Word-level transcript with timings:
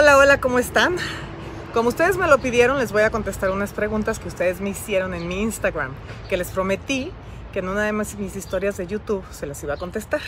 Hola, 0.00 0.16
hola, 0.16 0.40
¿cómo 0.40 0.60
están? 0.60 0.94
Como 1.74 1.88
ustedes 1.88 2.16
me 2.16 2.28
lo 2.28 2.38
pidieron, 2.38 2.78
les 2.78 2.92
voy 2.92 3.02
a 3.02 3.10
contestar 3.10 3.50
unas 3.50 3.72
preguntas 3.72 4.20
que 4.20 4.28
ustedes 4.28 4.60
me 4.60 4.70
hicieron 4.70 5.12
en 5.12 5.26
mi 5.26 5.42
Instagram, 5.42 5.90
que 6.28 6.36
les 6.36 6.50
prometí 6.50 7.10
que 7.52 7.58
en 7.58 7.68
una 7.68 7.82
de 7.82 7.92
mis 7.92 8.36
historias 8.36 8.76
de 8.76 8.86
YouTube 8.86 9.24
se 9.32 9.44
las 9.48 9.60
iba 9.64 9.74
a 9.74 9.76
contestar. 9.76 10.20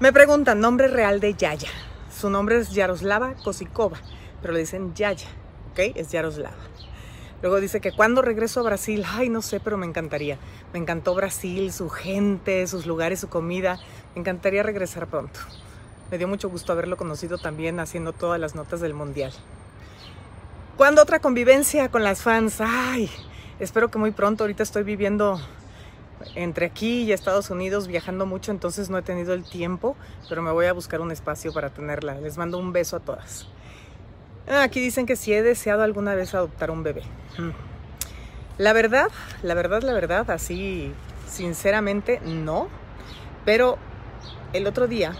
Me 0.00 0.12
preguntan 0.12 0.58
nombre 0.58 0.88
real 0.88 1.20
de 1.20 1.34
Yaya. 1.34 1.68
Su 2.12 2.28
nombre 2.28 2.58
es 2.58 2.72
Yaroslava 2.72 3.34
Kosikova, 3.44 3.98
pero 4.42 4.54
le 4.54 4.58
dicen 4.58 4.92
Yaya, 4.92 5.28
¿ok? 5.70 5.94
Es 5.94 6.10
Yaroslava. 6.10 6.56
Luego 7.42 7.60
dice 7.60 7.80
que 7.80 7.92
cuando 7.92 8.22
regreso 8.22 8.58
a 8.58 8.64
Brasil, 8.64 9.04
ay, 9.08 9.28
no 9.28 9.40
sé, 9.40 9.60
pero 9.60 9.76
me 9.76 9.86
encantaría. 9.86 10.36
Me 10.72 10.80
encantó 10.80 11.14
Brasil, 11.14 11.72
su 11.72 11.88
gente, 11.90 12.66
sus 12.66 12.86
lugares, 12.86 13.20
su 13.20 13.28
comida. 13.28 13.78
Me 14.16 14.20
encantaría 14.22 14.64
regresar 14.64 15.06
pronto. 15.06 15.38
Me 16.10 16.18
dio 16.18 16.28
mucho 16.28 16.48
gusto 16.48 16.72
haberlo 16.72 16.96
conocido 16.96 17.36
también 17.38 17.80
haciendo 17.80 18.12
todas 18.12 18.40
las 18.40 18.54
notas 18.54 18.80
del 18.80 18.94
mundial. 18.94 19.32
¿Cuándo 20.76 21.02
otra 21.02 21.18
convivencia 21.18 21.88
con 21.88 22.04
las 22.04 22.20
fans? 22.20 22.60
Ay, 22.60 23.10
espero 23.58 23.90
que 23.90 23.98
muy 23.98 24.12
pronto. 24.12 24.44
Ahorita 24.44 24.62
estoy 24.62 24.84
viviendo 24.84 25.40
entre 26.34 26.66
aquí 26.66 27.02
y 27.02 27.12
Estados 27.12 27.50
Unidos, 27.50 27.88
viajando 27.88 28.24
mucho, 28.24 28.50
entonces 28.50 28.88
no 28.88 28.98
he 28.98 29.02
tenido 29.02 29.34
el 29.34 29.42
tiempo, 29.42 29.96
pero 30.28 30.42
me 30.42 30.50
voy 30.50 30.66
a 30.66 30.72
buscar 30.72 31.00
un 31.00 31.10
espacio 31.10 31.52
para 31.52 31.70
tenerla. 31.70 32.14
Les 32.20 32.36
mando 32.36 32.58
un 32.58 32.72
beso 32.72 32.96
a 32.96 33.00
todas. 33.00 33.48
Ah, 34.48 34.62
aquí 34.62 34.80
dicen 34.80 35.06
que 35.06 35.16
si 35.16 35.32
he 35.32 35.42
deseado 35.42 35.82
alguna 35.82 36.14
vez 36.14 36.34
adoptar 36.34 36.70
un 36.70 36.82
bebé. 36.82 37.02
Mm. 37.38 37.50
La 38.58 38.72
verdad, 38.72 39.08
la 39.42 39.54
verdad, 39.54 39.82
la 39.82 39.92
verdad, 39.92 40.30
así 40.30 40.92
sinceramente 41.28 42.20
no. 42.24 42.68
Pero 43.44 43.76
el 44.52 44.66
otro 44.66 44.86
día 44.86 45.12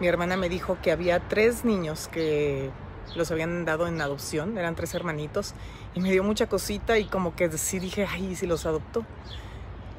mi 0.00 0.06
hermana 0.06 0.36
me 0.36 0.48
dijo 0.48 0.78
que 0.82 0.92
había 0.92 1.20
tres 1.20 1.64
niños 1.64 2.08
que 2.08 2.70
los 3.16 3.30
habían 3.30 3.64
dado 3.64 3.86
en 3.86 4.00
adopción, 4.00 4.58
eran 4.58 4.74
tres 4.74 4.94
hermanitos, 4.94 5.54
y 5.94 6.00
me 6.00 6.10
dio 6.10 6.24
mucha 6.24 6.48
cosita 6.48 6.98
y 6.98 7.04
como 7.04 7.36
que 7.36 7.50
sí 7.58 7.78
dije, 7.78 8.06
ay, 8.10 8.34
si 8.34 8.46
los 8.46 8.66
adopto, 8.66 9.04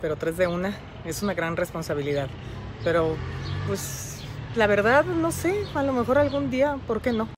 pero 0.02 0.16
tres 0.16 0.38
de 0.38 0.47
una, 0.47 0.78
es 1.05 1.23
una 1.23 1.33
gran 1.33 1.55
responsabilidad. 1.55 2.28
Pero 2.83 3.16
pues 3.67 4.20
la 4.55 4.67
verdad, 4.67 5.05
no 5.05 5.31
sé, 5.31 5.64
a 5.73 5.83
lo 5.83 5.94
mejor 5.94 6.17
algún 6.17 6.50
día, 6.50 6.77
¿por 6.88 7.02
qué 7.02 7.11
no? 7.11 7.34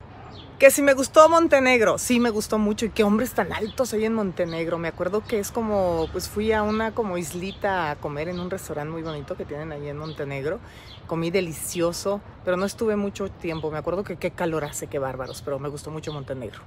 Que 0.59 0.71
si 0.71 0.81
me 0.81 0.95
gustó 0.95 1.29
Montenegro, 1.29 1.99
sí 1.99 2.19
me 2.19 2.31
gustó 2.31 2.57
mucho 2.57 2.87
y 2.87 2.89
qué 2.89 3.03
hombres 3.03 3.31
tan 3.33 3.53
altos 3.53 3.93
hay 3.93 4.05
en 4.05 4.15
Montenegro. 4.15 4.79
Me 4.79 4.87
acuerdo 4.87 5.23
que 5.23 5.37
es 5.37 5.51
como, 5.51 6.09
pues 6.11 6.27
fui 6.27 6.51
a 6.51 6.63
una 6.63 6.95
como 6.95 7.19
islita 7.19 7.91
a 7.91 7.95
comer 7.95 8.27
en 8.27 8.39
un 8.39 8.49
restaurante 8.49 8.91
muy 8.91 9.03
bonito 9.03 9.37
que 9.37 9.45
tienen 9.45 9.71
ahí 9.71 9.87
en 9.87 9.97
Montenegro. 9.97 10.59
Comí 11.05 11.29
delicioso, 11.29 12.21
pero 12.43 12.57
no 12.57 12.65
estuve 12.65 12.95
mucho 12.95 13.29
tiempo. 13.29 13.69
Me 13.69 13.77
acuerdo 13.77 14.03
que 14.03 14.15
qué 14.15 14.31
calor 14.31 14.65
hace, 14.65 14.87
qué 14.87 14.97
bárbaros, 14.97 15.43
pero 15.43 15.59
me 15.59 15.69
gustó 15.69 15.91
mucho 15.91 16.11
Montenegro. 16.11 16.61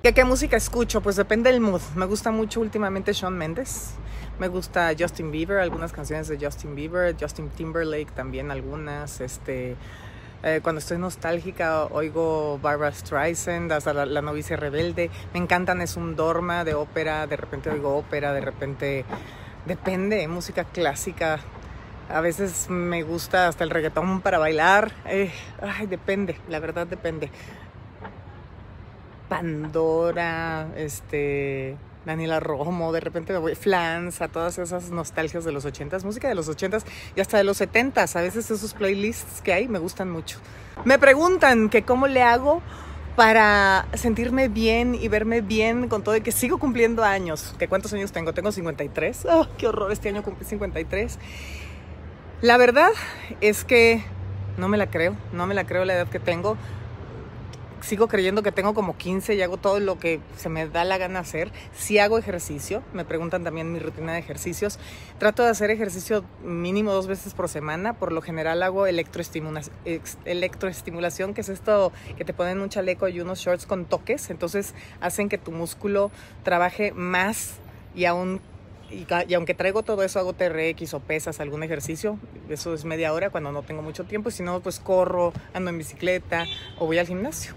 ¿Qué, 0.00 0.14
¿Qué 0.14 0.24
música 0.24 0.56
escucho? 0.56 1.00
Pues 1.00 1.16
depende 1.16 1.50
del 1.50 1.60
mood. 1.60 1.82
Me 1.96 2.06
gusta 2.06 2.30
mucho 2.30 2.60
últimamente 2.60 3.12
Shawn 3.12 3.36
Mendes. 3.36 3.94
Me 4.38 4.46
gusta 4.46 4.92
Justin 4.96 5.32
Bieber, 5.32 5.58
algunas 5.58 5.90
canciones 5.90 6.28
de 6.28 6.38
Justin 6.40 6.76
Bieber, 6.76 7.16
Justin 7.20 7.48
Timberlake 7.48 8.12
también 8.12 8.52
algunas, 8.52 9.20
este... 9.20 9.74
Eh, 10.44 10.60
cuando 10.62 10.78
estoy 10.78 10.98
nostálgica 10.98 11.86
oigo 11.86 12.60
Barbara 12.62 12.92
Streisand, 12.92 13.72
hasta 13.72 13.92
la, 13.92 14.22
novicia 14.22 14.56
rebelde. 14.56 15.10
Me 15.32 15.40
encantan 15.40 15.80
Es 15.80 15.96
un 15.96 16.14
Dorma 16.14 16.64
de 16.64 16.74
ópera, 16.74 17.26
de 17.26 17.36
repente 17.36 17.70
oigo 17.70 17.96
ópera, 17.96 18.32
de 18.32 18.40
repente 18.40 19.04
depende, 19.66 20.26
música 20.28 20.64
clásica. 20.64 21.40
A 22.08 22.20
veces 22.20 22.70
me 22.70 23.02
gusta 23.02 23.48
hasta 23.48 23.64
el 23.64 23.70
reggaetón 23.70 24.20
para 24.20 24.38
bailar. 24.38 24.92
Eh, 25.06 25.32
ay, 25.60 25.86
depende, 25.86 26.36
la 26.48 26.60
verdad 26.60 26.86
depende. 26.86 27.30
Pandora, 29.28 30.68
este, 30.76 31.76
Daniela 32.04 32.40
Romo, 32.40 32.92
de 32.92 33.00
repente 33.00 33.32
me 33.32 33.38
voy 33.38 33.54
Flans, 33.54 34.20
a 34.20 34.28
todas 34.28 34.58
esas 34.58 34.90
nostalgias 34.90 35.44
de 35.44 35.52
los 35.52 35.66
80s, 35.66 36.04
música 36.04 36.28
de 36.28 36.34
los 36.34 36.48
80s 36.48 36.84
y 37.16 37.20
hasta 37.20 37.36
de 37.36 37.44
los 37.44 37.60
70s. 37.60 38.16
A 38.16 38.22
veces 38.22 38.50
esos 38.50 38.74
playlists 38.74 39.42
que 39.42 39.52
hay 39.52 39.68
me 39.68 39.78
gustan 39.78 40.10
mucho. 40.10 40.38
Me 40.84 40.98
preguntan 40.98 41.68
que 41.68 41.82
cómo 41.82 42.06
le 42.06 42.22
hago 42.22 42.62
para 43.16 43.86
sentirme 43.94 44.46
bien 44.48 44.94
y 44.94 45.08
verme 45.08 45.40
bien 45.40 45.88
con 45.88 46.04
todo 46.04 46.16
y 46.16 46.20
que 46.20 46.30
sigo 46.30 46.58
cumpliendo 46.58 47.02
años. 47.02 47.54
¿Que 47.58 47.66
cuántos 47.66 47.92
años 47.92 48.12
tengo? 48.12 48.32
Tengo 48.32 48.52
53. 48.52 49.26
Oh, 49.28 49.48
qué 49.58 49.66
horror, 49.66 49.90
este 49.90 50.08
año 50.08 50.22
cumplí 50.22 50.46
53. 50.46 51.18
La 52.42 52.56
verdad 52.56 52.90
es 53.40 53.64
que 53.64 54.04
no 54.56 54.68
me 54.68 54.76
la 54.76 54.88
creo, 54.88 55.16
no 55.32 55.46
me 55.46 55.54
la 55.54 55.66
creo 55.66 55.84
la 55.84 55.94
edad 55.94 56.08
que 56.08 56.20
tengo 56.20 56.56
sigo 57.80 58.08
creyendo 58.08 58.42
que 58.42 58.52
tengo 58.52 58.74
como 58.74 58.96
15 58.96 59.34
y 59.34 59.42
hago 59.42 59.56
todo 59.56 59.80
lo 59.80 59.98
que 59.98 60.20
se 60.36 60.48
me 60.48 60.68
da 60.68 60.84
la 60.84 60.98
gana 60.98 61.20
hacer. 61.20 61.50
Si 61.74 61.98
hago 61.98 62.18
ejercicio, 62.18 62.82
me 62.92 63.04
preguntan 63.04 63.44
también 63.44 63.72
mi 63.72 63.78
rutina 63.78 64.12
de 64.12 64.18
ejercicios. 64.18 64.78
Trato 65.18 65.42
de 65.42 65.50
hacer 65.50 65.70
ejercicio 65.70 66.24
mínimo 66.42 66.92
dos 66.92 67.06
veces 67.06 67.34
por 67.34 67.48
semana. 67.48 67.94
Por 67.94 68.12
lo 68.12 68.22
general 68.22 68.62
hago 68.62 68.86
electroestimulación, 68.86 71.34
que 71.34 71.40
es 71.40 71.48
esto 71.48 71.92
que 72.16 72.24
te 72.24 72.32
ponen 72.32 72.60
un 72.60 72.68
chaleco 72.68 73.08
y 73.08 73.20
unos 73.20 73.40
shorts 73.40 73.66
con 73.66 73.84
toques. 73.84 74.30
Entonces 74.30 74.74
hacen 75.00 75.28
que 75.28 75.38
tu 75.38 75.52
músculo 75.52 76.10
trabaje 76.42 76.92
más 76.92 77.56
y 77.94 78.04
aún 78.04 78.40
y, 78.90 79.06
y, 79.28 79.34
aunque 79.34 79.54
traigo 79.54 79.82
todo 79.82 80.02
eso, 80.02 80.18
hago 80.18 80.32
TRX 80.32 80.94
o 80.94 81.00
pesas, 81.00 81.40
algún 81.40 81.62
ejercicio, 81.62 82.18
eso 82.48 82.72
es 82.72 82.86
media 82.86 83.12
hora 83.12 83.28
cuando 83.28 83.52
no 83.52 83.62
tengo 83.62 83.82
mucho 83.82 84.04
tiempo, 84.04 84.30
si 84.30 84.42
no, 84.42 84.60
pues 84.60 84.80
corro, 84.80 85.34
ando 85.52 85.68
en 85.68 85.76
bicicleta 85.76 86.46
o 86.78 86.86
voy 86.86 86.96
al 86.96 87.06
gimnasio. 87.06 87.52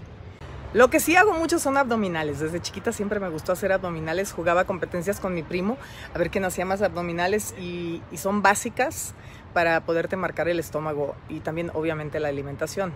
Lo 0.74 0.88
que 0.88 1.00
sí 1.00 1.16
hago 1.16 1.34
mucho 1.34 1.58
son 1.58 1.76
abdominales. 1.76 2.40
Desde 2.40 2.60
chiquita 2.60 2.92
siempre 2.92 3.20
me 3.20 3.28
gustó 3.28 3.52
hacer 3.52 3.72
abdominales. 3.72 4.32
Jugaba 4.32 4.64
competencias 4.64 5.20
con 5.20 5.34
mi 5.34 5.42
primo 5.42 5.76
a 6.14 6.18
ver 6.18 6.30
quién 6.30 6.46
hacía 6.46 6.64
más 6.64 6.80
abdominales 6.80 7.54
y, 7.58 8.00
son 8.16 8.40
básicas 8.40 9.14
para 9.52 9.84
poderte 9.84 10.16
marcar 10.16 10.48
el 10.48 10.58
estómago 10.58 11.14
y 11.28 11.40
también 11.40 11.70
obviamente 11.74 12.20
la 12.20 12.28
alimentación. 12.28 12.94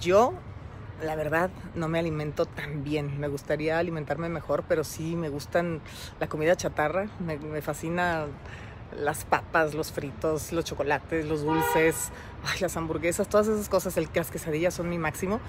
Yo, 0.00 0.32
la 1.02 1.14
verdad, 1.14 1.50
no 1.74 1.86
me 1.86 1.98
alimento 1.98 2.46
tan 2.46 2.82
bien. 2.82 3.20
Me 3.20 3.28
gustaría 3.28 3.78
alimentarme 3.78 4.30
mejor, 4.30 4.64
pero 4.66 4.82
sí 4.82 5.14
me 5.14 5.28
gustan 5.28 5.82
la 6.18 6.28
comida 6.28 6.56
chatarra. 6.56 7.08
Me, 7.20 7.36
me 7.36 7.60
fascina 7.60 8.24
las 8.98 9.24
papas, 9.24 9.74
los 9.74 9.92
fritos, 9.92 10.52
los 10.52 10.64
chocolates, 10.64 11.26
los 11.26 11.42
dulces, 11.42 12.10
las 12.60 12.76
hamburguesas, 12.76 13.28
todas 13.28 13.48
esas 13.48 13.68
cosas, 13.68 13.96
el, 13.96 14.08
las 14.14 14.30
quesadillas 14.30 14.74
son 14.74 14.88
mi 14.88 14.98
máximo. 14.98 15.40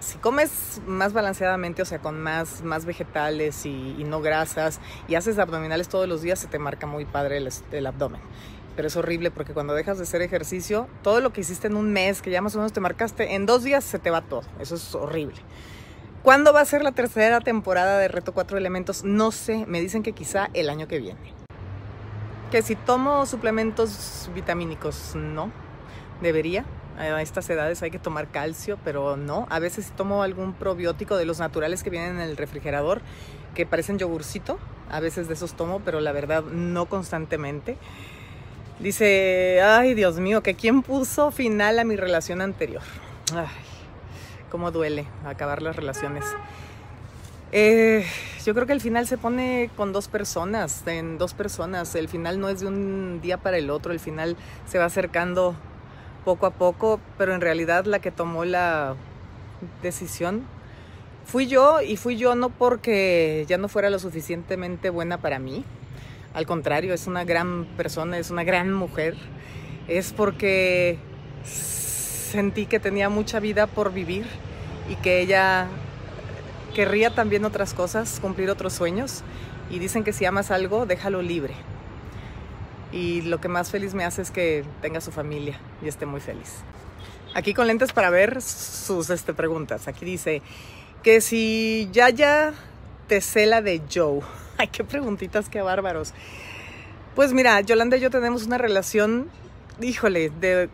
Si 0.00 0.18
comes 0.18 0.80
más 0.86 1.12
balanceadamente, 1.12 1.82
o 1.82 1.84
sea, 1.84 1.98
con 1.98 2.20
más, 2.20 2.62
más 2.62 2.84
vegetales 2.84 3.66
y, 3.66 4.04
no 4.04 4.20
grasas, 4.20 4.80
y 5.08 5.14
haces 5.14 5.38
abdominales 5.38 5.88
todos 5.88 6.08
los 6.08 6.22
días, 6.22 6.38
se 6.38 6.46
te 6.46 6.58
marca 6.58 6.86
muy 6.86 7.04
padre 7.04 7.38
el, 7.38 7.48
el 7.72 7.86
abdomen. 7.86 8.20
Pero 8.76 8.88
es 8.88 8.96
horrible 8.96 9.30
porque 9.30 9.54
cuando 9.54 9.74
dejas 9.74 9.96
de 9.96 10.04
hacer 10.04 10.20
ejercicio, 10.20 10.86
todo 11.02 11.20
lo 11.20 11.32
que 11.32 11.40
hiciste 11.40 11.66
en 11.66 11.76
un 11.76 11.92
mes, 11.92 12.20
que 12.20 12.30
ya 12.30 12.42
más 12.42 12.54
o 12.54 12.58
menos 12.58 12.72
te 12.72 12.80
marcaste, 12.80 13.34
en 13.34 13.46
dos 13.46 13.64
días 13.64 13.84
se 13.84 13.98
te 13.98 14.10
va 14.10 14.20
todo. 14.20 14.42
Eso 14.60 14.74
es 14.74 14.94
horrible. 14.94 15.36
¿Cuándo 16.22 16.52
va 16.52 16.60
a 16.60 16.64
ser 16.64 16.82
la 16.82 16.92
tercera 16.92 17.40
temporada 17.40 17.98
de 17.98 18.08
Reto 18.08 18.34
Cuatro 18.34 18.58
Elementos? 18.58 19.04
No 19.04 19.30
sé, 19.30 19.64
me 19.66 19.80
dicen 19.80 20.02
que 20.02 20.12
quizá 20.12 20.50
el 20.54 20.68
año 20.68 20.88
que 20.88 20.98
viene. 20.98 21.45
Que 22.50 22.62
si 22.62 22.76
tomo 22.76 23.26
suplementos 23.26 24.30
vitamínicos, 24.34 25.14
no. 25.14 25.50
Debería. 26.20 26.64
A 26.98 27.20
estas 27.20 27.50
edades 27.50 27.82
hay 27.82 27.90
que 27.90 27.98
tomar 27.98 28.28
calcio, 28.28 28.78
pero 28.82 29.16
no. 29.16 29.46
A 29.50 29.58
veces 29.58 29.92
tomo 29.96 30.22
algún 30.22 30.54
probiótico 30.54 31.16
de 31.16 31.26
los 31.26 31.40
naturales 31.40 31.82
que 31.82 31.90
vienen 31.90 32.14
en 32.14 32.20
el 32.20 32.36
refrigerador, 32.36 33.02
que 33.54 33.66
parecen 33.66 33.98
yogurcito. 33.98 34.58
A 34.90 35.00
veces 35.00 35.28
de 35.28 35.34
esos 35.34 35.54
tomo, 35.54 35.80
pero 35.84 36.00
la 36.00 36.12
verdad 36.12 36.44
no 36.44 36.86
constantemente. 36.86 37.76
Dice, 38.78 39.60
ay 39.62 39.94
Dios 39.94 40.18
mío, 40.20 40.42
que 40.42 40.54
quién 40.54 40.82
puso 40.82 41.30
final 41.30 41.78
a 41.78 41.84
mi 41.84 41.96
relación 41.96 42.40
anterior. 42.40 42.82
Ay, 43.34 43.46
cómo 44.50 44.70
duele 44.70 45.06
acabar 45.26 45.62
las 45.62 45.76
relaciones. 45.76 46.24
Eh, 47.58 48.04
yo 48.44 48.52
creo 48.52 48.66
que 48.66 48.74
el 48.74 48.82
final 48.82 49.06
se 49.06 49.16
pone 49.16 49.70
con 49.78 49.90
dos 49.94 50.08
personas, 50.08 50.86
en 50.86 51.16
dos 51.16 51.32
personas. 51.32 51.94
El 51.94 52.06
final 52.06 52.38
no 52.38 52.50
es 52.50 52.60
de 52.60 52.66
un 52.66 53.20
día 53.22 53.38
para 53.38 53.56
el 53.56 53.70
otro, 53.70 53.92
el 53.92 53.98
final 53.98 54.36
se 54.66 54.76
va 54.76 54.84
acercando 54.84 55.56
poco 56.26 56.44
a 56.44 56.50
poco, 56.50 57.00
pero 57.16 57.34
en 57.34 57.40
realidad 57.40 57.86
la 57.86 57.98
que 57.98 58.10
tomó 58.10 58.44
la 58.44 58.94
decisión 59.80 60.42
fui 61.24 61.46
yo 61.46 61.80
y 61.80 61.96
fui 61.96 62.18
yo 62.18 62.34
no 62.34 62.50
porque 62.50 63.46
ya 63.48 63.56
no 63.56 63.68
fuera 63.68 63.88
lo 63.88 63.98
suficientemente 63.98 64.90
buena 64.90 65.16
para 65.16 65.38
mí. 65.38 65.64
Al 66.34 66.44
contrario, 66.44 66.92
es 66.92 67.06
una 67.06 67.24
gran 67.24 67.64
persona, 67.78 68.18
es 68.18 68.30
una 68.30 68.44
gran 68.44 68.70
mujer. 68.70 69.16
Es 69.88 70.12
porque 70.12 70.98
sentí 71.42 72.66
que 72.66 72.80
tenía 72.80 73.08
mucha 73.08 73.40
vida 73.40 73.66
por 73.66 73.94
vivir 73.94 74.26
y 74.90 74.96
que 74.96 75.22
ella 75.22 75.68
querría 76.76 77.14
también 77.14 77.46
otras 77.46 77.72
cosas, 77.72 78.20
cumplir 78.20 78.50
otros 78.50 78.74
sueños. 78.74 79.22
Y 79.70 79.78
dicen 79.78 80.04
que 80.04 80.12
si 80.12 80.26
amas 80.26 80.50
algo, 80.50 80.84
déjalo 80.84 81.22
libre. 81.22 81.54
Y 82.92 83.22
lo 83.22 83.40
que 83.40 83.48
más 83.48 83.70
feliz 83.70 83.94
me 83.94 84.04
hace 84.04 84.20
es 84.20 84.30
que 84.30 84.62
tenga 84.82 85.00
su 85.00 85.10
familia 85.10 85.58
y 85.82 85.88
esté 85.88 86.04
muy 86.04 86.20
feliz. 86.20 86.52
aquí 87.34 87.54
con 87.54 87.66
lentes 87.66 87.92
para 87.92 88.10
ver 88.10 88.42
sus 88.42 89.08
este, 89.08 89.32
preguntas. 89.32 89.88
Aquí 89.88 90.04
dice 90.04 90.42
que 91.02 91.22
si 91.22 91.88
Yaya 91.92 92.52
te 93.08 93.22
cela 93.22 93.62
de 93.62 93.80
Joe. 93.92 94.20
Ay, 94.58 94.68
qué 94.68 94.84
preguntitas, 94.84 95.48
qué 95.48 95.62
bárbaros. 95.62 96.12
Pues 97.14 97.32
mira, 97.32 97.58
Yolanda 97.62 97.96
y 97.96 98.00
yo 98.00 98.10
tenemos 98.10 98.44
una 98.44 98.58
relación, 98.58 99.30
híjole, 99.80 100.28
de, 100.28 100.68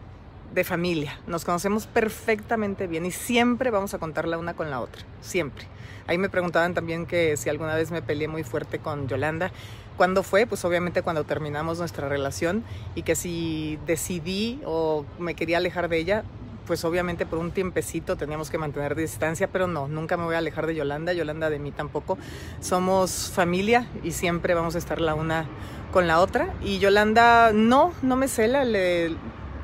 de 0.52 0.64
familia. 0.64 1.20
Nos 1.28 1.44
conocemos 1.44 1.87
perfectamente 1.87 2.88
bien 2.88 3.06
y 3.06 3.12
siempre 3.12 3.70
vamos 3.70 3.94
a 3.94 3.98
contarla 3.98 4.37
una 4.37 4.55
con 4.55 4.69
la 4.69 4.81
otra. 4.81 5.02
Siempre. 5.20 5.69
Ahí 6.06 6.19
me 6.19 6.28
preguntaban 6.28 6.75
también 6.75 7.06
que 7.06 7.37
si 7.37 7.49
alguna 7.49 7.75
vez 7.75 7.90
me 7.90 8.02
peleé 8.02 8.28
muy 8.28 8.44
fuerte 8.44 8.78
con 8.78 9.08
Yolanda. 9.08 9.52
¿Cuándo 9.96 10.22
fue? 10.22 10.46
Pues 10.46 10.64
obviamente 10.64 11.02
cuando 11.02 11.25
terminamos 11.25 11.78
nuestra 11.78 12.08
relación 12.08 12.64
y 12.94 13.02
que 13.02 13.14
si 13.14 13.78
decidí 13.87 14.60
o 14.64 15.04
me 15.19 15.34
quería 15.34 15.58
alejar 15.58 15.88
de 15.88 15.99
ella, 15.99 16.25
pues 16.66 16.84
obviamente 16.84 17.26
por 17.26 17.38
un 17.38 17.50
tiempecito 17.50 18.16
teníamos 18.16 18.50
que 18.50 18.58
mantener 18.58 18.94
distancia, 18.94 19.49
pero 19.49 19.66
no, 19.66 19.88
nunca 19.88 20.16
me 20.16 20.25
voy 20.25 20.34
a 20.34 20.38
alejar 20.38 20.66
de 20.66 20.75
Yolanda, 20.75 21.12
Yolanda 21.12 21.50
de 21.50 21.58
mí 21.58 21.72
tampoco. 21.72 22.19
Somos 22.60 23.31
familia 23.34 23.87
y 24.02 24.12
siempre 24.12 24.55
vamos 24.55 24.75
a 24.75 24.78
estar 24.78 25.00
la 25.00 25.14
una 25.14 25.46
con 25.93 26.06
la 26.06 26.20
otra. 26.20 26.55
Y 26.62 26.78
Yolanda 26.78 27.52
no, 27.52 27.93
no 28.02 28.16
me 28.16 28.28
cela, 28.28 28.64
le, 28.64 29.14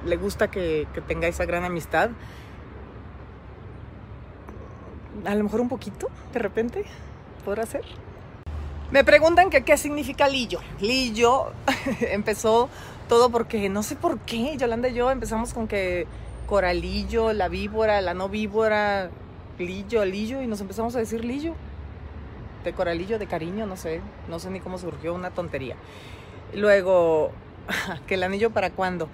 le 0.04 0.16
gusta 0.16 0.50
que, 0.50 0.86
que 0.92 1.00
tenga 1.00 1.28
esa 1.28 1.46
gran 1.46 1.64
amistad. 1.64 2.10
A 5.24 5.34
lo 5.34 5.44
mejor 5.44 5.60
un 5.60 5.68
poquito, 5.68 6.08
de 6.32 6.38
repente, 6.38 6.84
podrá 7.44 7.66
ser. 7.66 7.84
Me 8.90 9.04
preguntan 9.04 9.50
que 9.50 9.64
qué 9.64 9.76
significa 9.76 10.28
Lillo. 10.28 10.60
Lillo 10.80 11.52
empezó 12.00 12.70
todo 13.08 13.30
porque 13.30 13.68
no 13.68 13.82
sé 13.82 13.96
por 13.96 14.18
qué 14.20 14.56
Yolanda 14.56 14.88
y 14.88 14.94
yo 14.94 15.10
empezamos 15.10 15.52
con 15.54 15.68
que 15.68 16.06
coralillo, 16.46 17.32
la 17.32 17.48
víbora, 17.48 18.00
la 18.00 18.14
no 18.14 18.28
víbora, 18.28 19.10
lillo, 19.58 20.04
lillo 20.04 20.42
y 20.42 20.46
nos 20.46 20.60
empezamos 20.60 20.96
a 20.96 20.98
decir 20.98 21.24
lillo. 21.24 21.54
De 22.64 22.72
coralillo, 22.72 23.18
de 23.18 23.26
cariño, 23.26 23.66
no 23.66 23.76
sé, 23.76 24.00
no 24.28 24.38
sé 24.38 24.50
ni 24.50 24.60
cómo 24.60 24.78
surgió, 24.78 25.14
una 25.14 25.30
tontería. 25.30 25.76
Luego, 26.54 27.30
que 28.06 28.14
el 28.14 28.22
anillo 28.22 28.50
para 28.50 28.70
cuándo. 28.70 29.08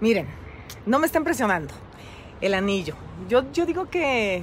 Miren, 0.00 0.26
no 0.86 0.98
me 0.98 1.06
estén 1.06 1.24
presionando. 1.24 1.72
El 2.40 2.54
anillo. 2.54 2.94
Yo, 3.28 3.50
yo 3.52 3.64
digo 3.64 3.86
que, 3.86 4.42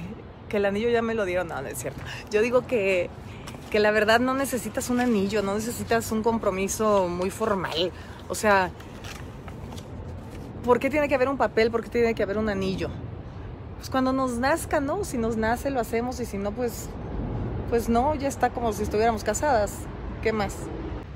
que 0.52 0.58
el 0.58 0.66
anillo 0.66 0.90
ya 0.90 1.00
me 1.00 1.14
lo 1.14 1.24
dieron, 1.24 1.48
no, 1.48 1.62
no 1.62 1.66
es 1.66 1.78
cierto. 1.78 2.02
Yo 2.30 2.42
digo 2.42 2.66
que 2.66 3.08
que 3.70 3.80
la 3.80 3.90
verdad 3.90 4.20
no 4.20 4.34
necesitas 4.34 4.90
un 4.90 5.00
anillo, 5.00 5.40
no 5.40 5.54
necesitas 5.54 6.12
un 6.12 6.22
compromiso 6.22 7.08
muy 7.08 7.30
formal. 7.30 7.90
O 8.28 8.34
sea, 8.34 8.70
¿por 10.62 10.78
qué 10.78 10.90
tiene 10.90 11.08
que 11.08 11.14
haber 11.14 11.30
un 11.30 11.38
papel? 11.38 11.70
¿Por 11.70 11.82
qué 11.82 11.88
tiene 11.88 12.14
que 12.14 12.22
haber 12.22 12.36
un 12.36 12.50
anillo? 12.50 12.90
Pues 13.78 13.88
cuando 13.88 14.12
nos 14.12 14.32
nazca, 14.32 14.80
¿no? 14.80 15.04
Si 15.04 15.16
nos 15.16 15.38
nace 15.38 15.70
lo 15.70 15.80
hacemos 15.80 16.20
y 16.20 16.26
si 16.26 16.36
no, 16.36 16.52
pues, 16.52 16.90
pues 17.70 17.88
no, 17.88 18.14
ya 18.14 18.28
está 18.28 18.50
como 18.50 18.74
si 18.74 18.82
estuviéramos 18.82 19.24
casadas. 19.24 19.72
¿Qué 20.22 20.34
más? 20.34 20.54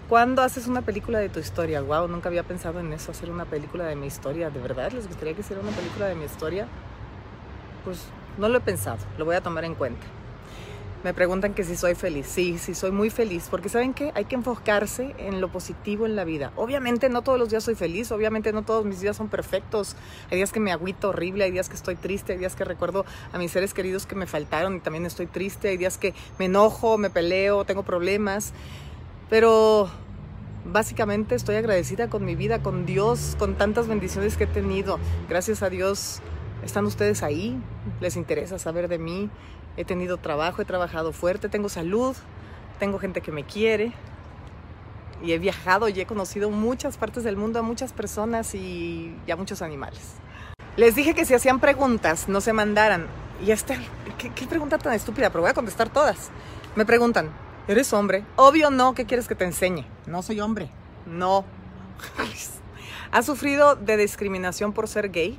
¿Cuándo 0.09 0.41
haces 0.41 0.67
una 0.67 0.81
película 0.81 1.19
de 1.19 1.29
tu 1.29 1.41
historia? 1.41 1.83
Wow, 1.83 2.09
nunca 2.09 2.31
había 2.31 2.43
pensado 2.43 2.81
en 2.81 2.91
eso, 2.95 3.11
hacer 3.11 3.31
una 3.31 3.45
película 3.45 3.85
de 3.85 3.97
mi 3.97 4.07
historia. 4.07 4.49
¿De 4.49 4.61
verdad 4.61 4.93
les 4.93 5.07
gustaría 5.07 5.35
que 5.35 5.43
hiciera 5.43 5.61
una 5.61 5.73
película 5.73 6.07
de 6.07 6.15
mi 6.15 6.25
historia? 6.25 6.67
Pues 7.85 8.07
no 8.39 8.49
lo 8.49 8.59
he 8.59 8.61
pensado, 8.61 8.99
lo 9.19 9.25
voy 9.25 9.37
a 9.37 9.41
tomar 9.41 9.65
en 9.65 9.75
cuenta. 9.75 10.07
Me 11.05 11.15
preguntan 11.15 11.55
que 11.55 11.63
si 11.63 11.77
soy 11.77 11.95
feliz. 11.95 12.27
Sí, 12.27 12.59
sí, 12.59 12.75
soy 12.75 12.91
muy 12.91 13.11
feliz. 13.11 13.47
Porque 13.49 13.69
¿saben 13.69 13.95
qué? 13.95 14.11
Hay 14.17 14.25
que 14.25 14.35
enfocarse 14.35 15.15
en 15.19 15.41
lo 15.41 15.53
positivo 15.53 16.05
en 16.05 16.17
la 16.17 16.25
vida. 16.25 16.51
Obviamente 16.57 17.09
no 17.09 17.23
todos 17.23 17.39
los 17.39 17.49
días 17.49 17.63
soy 17.63 17.77
feliz. 17.77 18.11
Obviamente 18.11 18.53
no 18.53 18.63
todos 18.63 18.85
mis 18.85 19.01
días 19.01 19.17
son 19.17 19.29
perfectos. 19.29 19.95
Hay 20.33 20.39
días 20.39 20.51
que 20.51 20.59
me 20.59 20.73
agüito 20.73 21.11
horrible. 21.11 21.45
Hay 21.45 21.53
días 21.53 21.69
que 21.69 21.77
estoy 21.77 21.95
triste. 21.95 22.33
Hay 22.33 22.39
días 22.39 22.57
que 22.57 22.65
recuerdo 22.65 23.05
a 23.33 23.39
mis 23.39 23.53
seres 23.53 23.73
queridos 23.73 24.05
que 24.05 24.17
me 24.17 24.27
faltaron 24.27 24.75
y 24.75 24.81
también 24.81 25.07
estoy 25.07 25.27
triste. 25.27 25.69
Hay 25.69 25.77
días 25.77 25.97
que 25.97 26.13
me 26.41 26.47
enojo, 26.47 26.99
me 26.99 27.09
peleo, 27.09 27.65
tengo 27.65 27.85
problemas. 27.85 28.53
Pero 29.31 29.89
básicamente 30.65 31.37
estoy 31.37 31.55
agradecida 31.55 32.11
con 32.11 32.25
mi 32.25 32.35
vida, 32.35 32.65
con 32.65 32.85
Dios, 32.85 33.37
con 33.39 33.55
tantas 33.55 33.87
bendiciones 33.87 34.37
que 34.37 34.43
he 34.45 34.49
tenido. 34.49 34.99
Gracias 35.29 35.63
a 35.63 35.71
Dios 35.71 36.21
están 36.67 36.87
ustedes 36.87 37.23
ahí. 37.23 37.59
Les 38.01 38.17
interesa 38.17 38.59
saber 38.59 38.89
de 38.89 38.99
mí 38.99 39.31
he 39.77 39.85
tenido 39.85 40.17
trabajo, 40.17 40.63
he 40.63 40.65
trabajado 40.65 41.13
fuerte, 41.13 41.49
tengo 41.49 41.69
salud, 41.69 42.17
tengo 42.79 42.99
gente 42.99 43.21
que 43.21 43.33
me 43.33 43.45
quiere 43.45 43.93
y 45.23 45.33
he 45.33 45.39
viajado 45.39 45.89
y 45.89 46.01
he 46.01 46.07
conocido 46.07 46.51
muchas 46.51 46.97
partes 46.97 47.25
del 47.25 47.37
mundo, 47.37 47.59
a 47.59 47.63
muchas 47.63 47.93
personas 47.93 48.55
y, 48.55 49.15
a 49.31 49.37
muchos 49.37 49.63
animales. 49.63 50.15
Les 50.77 50.95
dije 50.95 51.15
que 51.15 51.25
si 51.25 51.35
hacían 51.35 51.61
preguntas 51.61 52.29
no 52.29 52.41
se 52.41 52.53
mandaran. 52.53 53.07
Y 53.41 53.47
¿qué, 54.19 54.31
¿qué, 54.35 54.47
pregunta 54.47 54.79
tan 54.79 54.93
estúpida? 54.93 55.31
Pero 55.31 55.43
voy 55.43 55.51
a 55.51 55.55
contestar 55.55 55.91
todas. 55.91 56.31
Me 56.75 56.85
preguntan, 56.85 57.31
¿eres 57.69 57.93
hombre? 57.93 58.25
Obvio 58.37 58.71
no, 58.71 58.95
¿qué 58.95 59.07
quieres 59.07 59.29
que 59.29 59.35
te 59.35 59.45
enseñe? 59.45 59.87
No 60.07 60.23
soy 60.23 60.41
hombre. 60.41 60.71
No. 61.07 61.45
¿Has 63.11 63.27
sufrido 63.27 63.77
de 63.77 63.97
discriminación 63.97 64.73
por 64.73 64.89
ser 64.89 65.11
gay 65.11 65.39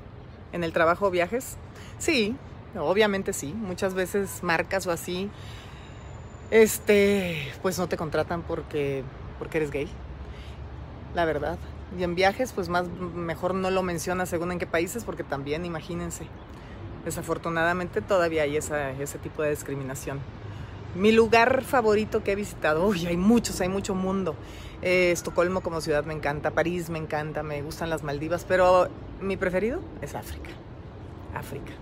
en 0.53 0.63
el 0.63 0.73
trabajo 0.73 1.11
viajes? 1.11 1.57
Sí, 1.97 2.35
Obviamente 2.75 3.33
sí, 3.33 3.53
muchas 3.53 3.93
veces 3.93 4.43
marcas 4.43 4.85
o 4.87 4.91
así, 4.91 5.29
este, 6.51 7.51
pues 7.61 7.79
no 7.79 7.87
te 7.87 7.97
contratan 7.97 8.41
porque, 8.43 9.03
porque 9.39 9.57
eres 9.57 9.71
gay, 9.71 9.87
la 11.15 11.25
verdad. 11.25 11.57
Y 11.97 12.03
en 12.03 12.15
viajes, 12.15 12.51
pues 12.51 12.67
más 12.69 12.87
mejor 12.87 13.55
no 13.55 13.71
lo 13.71 13.81
mencionas 13.81 14.29
según 14.29 14.51
en 14.51 14.59
qué 14.59 14.67
países, 14.67 15.05
porque 15.05 15.23
también, 15.23 15.65
imagínense, 15.65 16.27
desafortunadamente 17.05 18.01
todavía 18.01 18.43
hay 18.43 18.57
esa, 18.57 18.91
ese 18.91 19.17
tipo 19.17 19.41
de 19.41 19.51
discriminación. 19.51 20.19
Mi 20.93 21.11
lugar 21.11 21.63
favorito 21.63 22.23
que 22.23 22.33
he 22.33 22.35
visitado, 22.35 22.85
uy, 22.85 23.07
hay 23.07 23.17
muchos, 23.17 23.61
hay 23.61 23.69
mucho 23.69 23.95
mundo. 23.95 24.35
Eh, 24.81 25.11
Estocolmo 25.11 25.61
como 25.61 25.81
ciudad 25.81 26.05
me 26.05 26.13
encanta, 26.13 26.51
París 26.51 26.89
me 26.89 26.99
encanta, 26.99 27.41
me 27.41 27.61
gustan 27.61 27.89
las 27.89 28.03
Maldivas, 28.03 28.45
pero 28.47 28.89
mi 29.19 29.35
preferido 29.35 29.81
es 30.01 30.13
África. 30.13 30.51
África. 31.33 31.73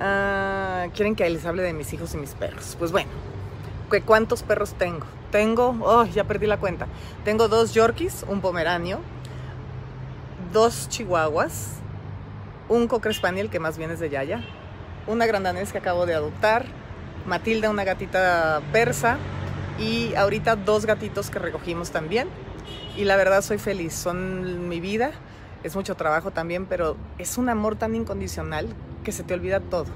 Ah, 0.00 0.86
quieren 0.94 1.14
que 1.14 1.28
les 1.28 1.46
hable 1.46 1.62
de 1.62 1.72
mis 1.72 1.92
hijos 1.92 2.14
y 2.14 2.16
mis 2.16 2.34
perros. 2.34 2.74
Pues 2.78 2.90
bueno, 2.90 3.10
¿cuántos 4.04 4.42
perros 4.42 4.74
tengo? 4.74 5.06
Tengo, 5.30 5.76
oh, 5.82 6.04
ya 6.04 6.24
perdí 6.24 6.46
la 6.46 6.58
cuenta. 6.58 6.88
Tengo 7.24 7.48
dos 7.48 7.74
Yorkies, 7.74 8.24
un 8.26 8.40
Pomeranio, 8.40 8.98
dos 10.52 10.88
Chihuahuas, 10.88 11.76
un 12.68 12.88
Cocker 12.88 13.14
Spaniel 13.14 13.50
que 13.50 13.60
más 13.60 13.78
bien 13.78 13.92
es 13.92 14.00
de 14.00 14.10
Yaya, 14.10 14.42
una 15.06 15.26
Grandanés 15.26 15.70
que 15.70 15.78
acabo 15.78 16.06
de 16.06 16.14
adoptar, 16.14 16.64
Matilda, 17.26 17.70
una 17.70 17.84
gatita 17.84 18.62
persa 18.72 19.18
y 19.80 20.14
ahorita 20.14 20.56
dos 20.56 20.84
gatitos 20.84 21.30
que 21.30 21.38
recogimos 21.38 21.90
también. 21.90 22.28
Y 22.96 23.04
la 23.04 23.16
verdad 23.16 23.42
soy 23.42 23.58
feliz, 23.58 23.94
son 23.94 24.68
mi 24.68 24.78
vida, 24.78 25.12
es 25.64 25.74
mucho 25.74 25.94
trabajo 25.94 26.30
también, 26.30 26.66
pero 26.66 26.96
es 27.18 27.38
un 27.38 27.48
amor 27.48 27.76
tan 27.76 27.94
incondicional 27.94 28.68
que 29.02 29.12
se 29.12 29.22
te 29.22 29.34
olvida 29.34 29.60
todo. 29.60 29.86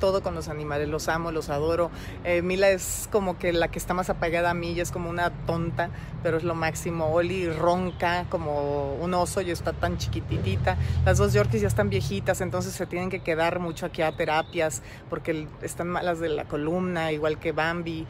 Todo 0.00 0.22
con 0.22 0.34
los 0.34 0.48
animales, 0.48 0.88
los 0.88 1.08
amo, 1.08 1.30
los 1.30 1.50
adoro. 1.50 1.90
Eh, 2.24 2.40
Mila 2.40 2.70
es 2.70 3.06
como 3.12 3.38
que 3.38 3.52
la 3.52 3.68
que 3.68 3.78
está 3.78 3.92
más 3.92 4.08
apagada 4.08 4.50
a 4.50 4.54
mí, 4.54 4.72
y 4.72 4.80
es 4.80 4.90
como 4.90 5.10
una 5.10 5.30
tonta, 5.44 5.90
pero 6.22 6.38
es 6.38 6.42
lo 6.42 6.54
máximo. 6.54 7.12
Oli 7.12 7.50
ronca 7.50 8.24
como 8.30 8.94
un 8.94 9.12
oso 9.12 9.42
y 9.42 9.50
está 9.50 9.74
tan 9.74 9.98
chiquititita. 9.98 10.78
Las 11.04 11.18
dos 11.18 11.34
Yorkies 11.34 11.60
ya 11.60 11.68
están 11.68 11.90
viejitas, 11.90 12.40
entonces 12.40 12.72
se 12.72 12.86
tienen 12.86 13.10
que 13.10 13.20
quedar 13.20 13.58
mucho 13.58 13.84
aquí 13.84 14.00
a 14.00 14.10
terapias 14.12 14.82
porque 15.10 15.46
están 15.60 15.88
malas 15.88 16.18
de 16.18 16.30
la 16.30 16.44
columna, 16.44 17.12
igual 17.12 17.38
que 17.38 17.52
Bambi. 17.52 18.06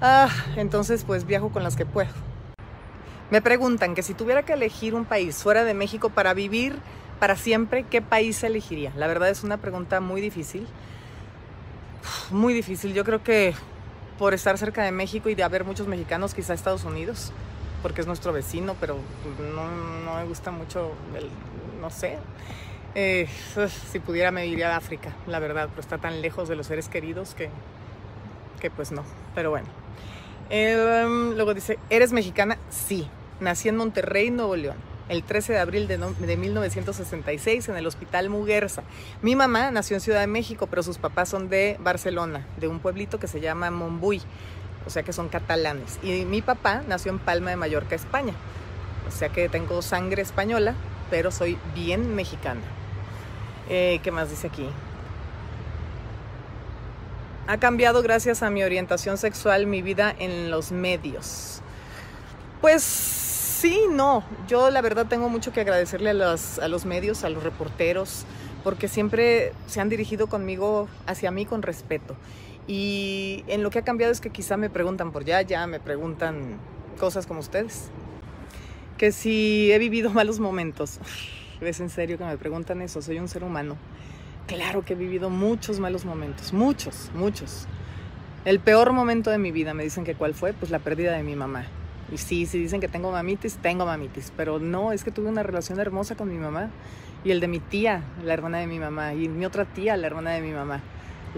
Ah, 0.00 0.28
entonces 0.56 1.04
pues 1.04 1.26
viajo 1.26 1.50
con 1.50 1.64
las 1.64 1.74
que 1.74 1.84
puedo. 1.84 2.10
Me 3.30 3.42
preguntan 3.42 3.94
que 3.94 4.02
si 4.02 4.14
tuviera 4.14 4.44
que 4.44 4.52
elegir 4.52 4.94
un 4.94 5.04
país 5.04 5.42
fuera 5.42 5.64
de 5.64 5.74
México 5.74 6.08
para 6.10 6.34
vivir 6.34 6.76
para 7.18 7.34
siempre, 7.34 7.82
¿qué 7.82 8.00
país 8.00 8.42
elegiría? 8.44 8.92
La 8.96 9.08
verdad 9.08 9.28
es 9.28 9.42
una 9.42 9.56
pregunta 9.56 10.00
muy 10.00 10.20
difícil. 10.20 10.66
Muy 12.30 12.54
difícil. 12.54 12.94
Yo 12.94 13.04
creo 13.04 13.24
que 13.24 13.54
por 14.18 14.34
estar 14.34 14.56
cerca 14.56 14.84
de 14.84 14.92
México 14.92 15.28
y 15.28 15.34
de 15.34 15.42
haber 15.42 15.64
muchos 15.64 15.88
mexicanos, 15.88 16.32
quizá 16.32 16.54
Estados 16.54 16.84
Unidos, 16.84 17.32
porque 17.82 18.00
es 18.00 18.06
nuestro 18.06 18.32
vecino, 18.32 18.76
pero 18.80 18.98
no, 19.52 20.14
me 20.14 20.24
gusta 20.24 20.52
mucho, 20.52 20.92
el, 21.16 21.28
no 21.80 21.90
sé. 21.90 22.18
Eh, 22.94 23.28
si 23.90 23.98
pudiera 23.98 24.30
me 24.30 24.46
iría 24.46 24.72
a 24.74 24.76
África, 24.76 25.12
la 25.26 25.40
verdad, 25.40 25.68
pero 25.70 25.80
está 25.80 25.98
tan 25.98 26.22
lejos 26.22 26.48
de 26.48 26.56
los 26.56 26.68
seres 26.68 26.88
queridos 26.88 27.34
que, 27.34 27.50
que 28.60 28.70
pues 28.70 28.92
no. 28.92 29.02
Pero 29.34 29.50
bueno. 29.50 29.87
Em, 30.50 31.34
luego 31.34 31.54
dice, 31.54 31.78
¿eres 31.90 32.12
mexicana? 32.12 32.58
Sí. 32.70 33.08
Nací 33.40 33.68
en 33.68 33.76
Monterrey, 33.76 34.30
Nuevo 34.30 34.56
León 34.56 34.88
el 35.08 35.22
13 35.22 35.54
de 35.54 35.58
abril 35.58 35.88
de, 35.88 36.36
1966 36.36 37.68
en 37.68 37.76
el 37.76 37.86
Hospital 37.86 38.28
Muguerza. 38.28 38.82
Mi 39.22 39.36
mamá 39.36 39.70
nació 39.70 39.96
en 39.96 40.00
Ciudad 40.00 40.20
de 40.20 40.26
México, 40.26 40.66
pero 40.66 40.82
sus 40.82 40.98
papás 40.98 41.28
son 41.28 41.48
de 41.48 41.76
Barcelona, 41.80 42.46
de 42.58 42.68
un 42.68 42.78
pueblito 42.78 43.18
que 43.18 43.26
se 43.26 43.40
llama 43.40 43.70
Montbui, 43.70 44.20
o 44.86 44.90
sea 44.90 45.02
que 45.02 45.12
son 45.12 45.28
catalanes. 45.28 45.98
Y 46.02 46.24
mi 46.24 46.42
papá 46.42 46.82
nació 46.86 47.12
en 47.12 47.18
Palma 47.18 47.50
de 47.50 47.56
Mallorca, 47.56 47.94
España. 47.94 48.34
O 49.06 49.10
sea 49.10 49.30
que 49.30 49.48
tengo 49.48 49.80
sangre 49.80 50.22
española, 50.22 50.74
pero 51.10 51.30
soy 51.30 51.58
bien 51.74 52.14
mexicana. 52.14 52.60
Eh, 53.70 54.00
¿Qué 54.02 54.10
más 54.10 54.30
dice 54.30 54.48
aquí? 54.48 54.68
Ha 57.48 57.56
cambiado 57.56 58.02
gracias 58.02 58.42
a 58.42 58.50
mi 58.50 58.62
orientación 58.62 59.16
sexual 59.16 59.66
mi 59.66 59.80
vida 59.80 60.14
en 60.18 60.50
los 60.50 60.70
medios. 60.70 61.62
Pues 62.60 62.82
sí, 62.82 63.84
no. 63.90 64.22
Yo 64.46 64.70
la 64.70 64.82
verdad 64.82 65.06
tengo 65.06 65.30
mucho 65.30 65.50
que 65.50 65.62
agradecerle 65.62 66.10
a 66.10 66.12
los, 66.12 66.58
a 66.58 66.68
los 66.68 66.84
medios, 66.84 67.24
a 67.24 67.30
los 67.30 67.42
reporteros, 67.42 68.26
porque 68.62 68.86
siempre 68.86 69.54
se 69.66 69.80
han 69.80 69.88
dirigido 69.88 70.26
conmigo, 70.26 70.90
hacia 71.06 71.30
mí 71.30 71.46
con 71.46 71.62
respeto. 71.62 72.16
Y 72.66 73.44
en 73.46 73.62
lo 73.62 73.70
que 73.70 73.78
ha 73.78 73.82
cambiado 73.82 74.12
es 74.12 74.20
que 74.20 74.28
quizá 74.28 74.58
me 74.58 74.68
preguntan 74.68 75.10
por 75.10 75.24
ya, 75.24 75.40
ya 75.40 75.66
me 75.66 75.80
preguntan 75.80 76.58
cosas 77.00 77.26
como 77.26 77.40
ustedes. 77.40 77.88
Que 78.98 79.10
si 79.10 79.72
he 79.72 79.78
vivido 79.78 80.10
malos 80.12 80.38
momentos. 80.38 80.98
Es 81.62 81.80
en 81.80 81.88
serio 81.88 82.18
que 82.18 82.24
me 82.24 82.36
preguntan 82.36 82.82
eso, 82.82 83.00
soy 83.00 83.18
un 83.18 83.28
ser 83.28 83.42
humano. 83.42 83.78
Claro 84.48 84.82
que 84.82 84.94
he 84.94 84.96
vivido 84.96 85.28
muchos 85.28 85.78
malos 85.78 86.06
momentos, 86.06 86.54
muchos, 86.54 87.10
muchos. 87.14 87.66
El 88.46 88.60
peor 88.60 88.94
momento 88.94 89.30
de 89.30 89.36
mi 89.36 89.52
vida, 89.52 89.74
me 89.74 89.84
dicen 89.84 90.04
que 90.04 90.14
cuál 90.14 90.32
fue, 90.32 90.54
pues 90.54 90.70
la 90.70 90.78
pérdida 90.78 91.12
de 91.12 91.22
mi 91.22 91.36
mamá. 91.36 91.66
Y 92.10 92.16
sí, 92.16 92.46
sí 92.46 92.58
dicen 92.58 92.80
que 92.80 92.88
tengo 92.88 93.12
mamitis, 93.12 93.58
tengo 93.58 93.84
mamitis, 93.84 94.32
pero 94.34 94.58
no, 94.58 94.92
es 94.92 95.04
que 95.04 95.10
tuve 95.10 95.28
una 95.28 95.42
relación 95.42 95.78
hermosa 95.80 96.14
con 96.14 96.30
mi 96.30 96.38
mamá 96.38 96.70
y 97.24 97.30
el 97.30 97.40
de 97.40 97.48
mi 97.48 97.60
tía, 97.60 98.04
la 98.24 98.32
hermana 98.32 98.56
de 98.56 98.66
mi 98.66 98.78
mamá, 98.78 99.12
y 99.12 99.28
mi 99.28 99.44
otra 99.44 99.66
tía, 99.66 99.98
la 99.98 100.06
hermana 100.06 100.30
de 100.30 100.40
mi 100.40 100.52
mamá. 100.52 100.80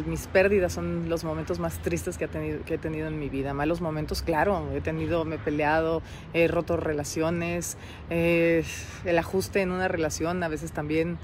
Mis 0.07 0.29
pérdidas 0.29 0.73
son 0.73 1.09
los 1.09 1.25
momentos 1.25 1.59
más 1.59 1.79
tristes 1.83 2.17
que 2.17 2.27
he, 2.27 2.29
tenido, 2.29 2.63
que 2.65 2.75
he 2.75 2.79
tenido 2.79 3.09
en 3.09 3.19
mi 3.19 3.29
vida. 3.29 3.55
Malos 3.55 3.81
momentos, 3.81 4.23
claro, 4.23 4.69
he 4.73 4.81
tenido, 4.81 5.25
me 5.25 5.35
he 5.35 5.39
peleado, 5.41 6.01
he 6.33 6.47
roto 6.47 6.77
relaciones, 6.77 7.77
eh, 8.09 8.63
el 9.05 9.19
ajuste 9.19 9.63
en 9.63 9.73
una 9.73 9.89
relación, 9.89 10.45
a 10.45 10.49
veces 10.49 10.71
también 10.71 11.19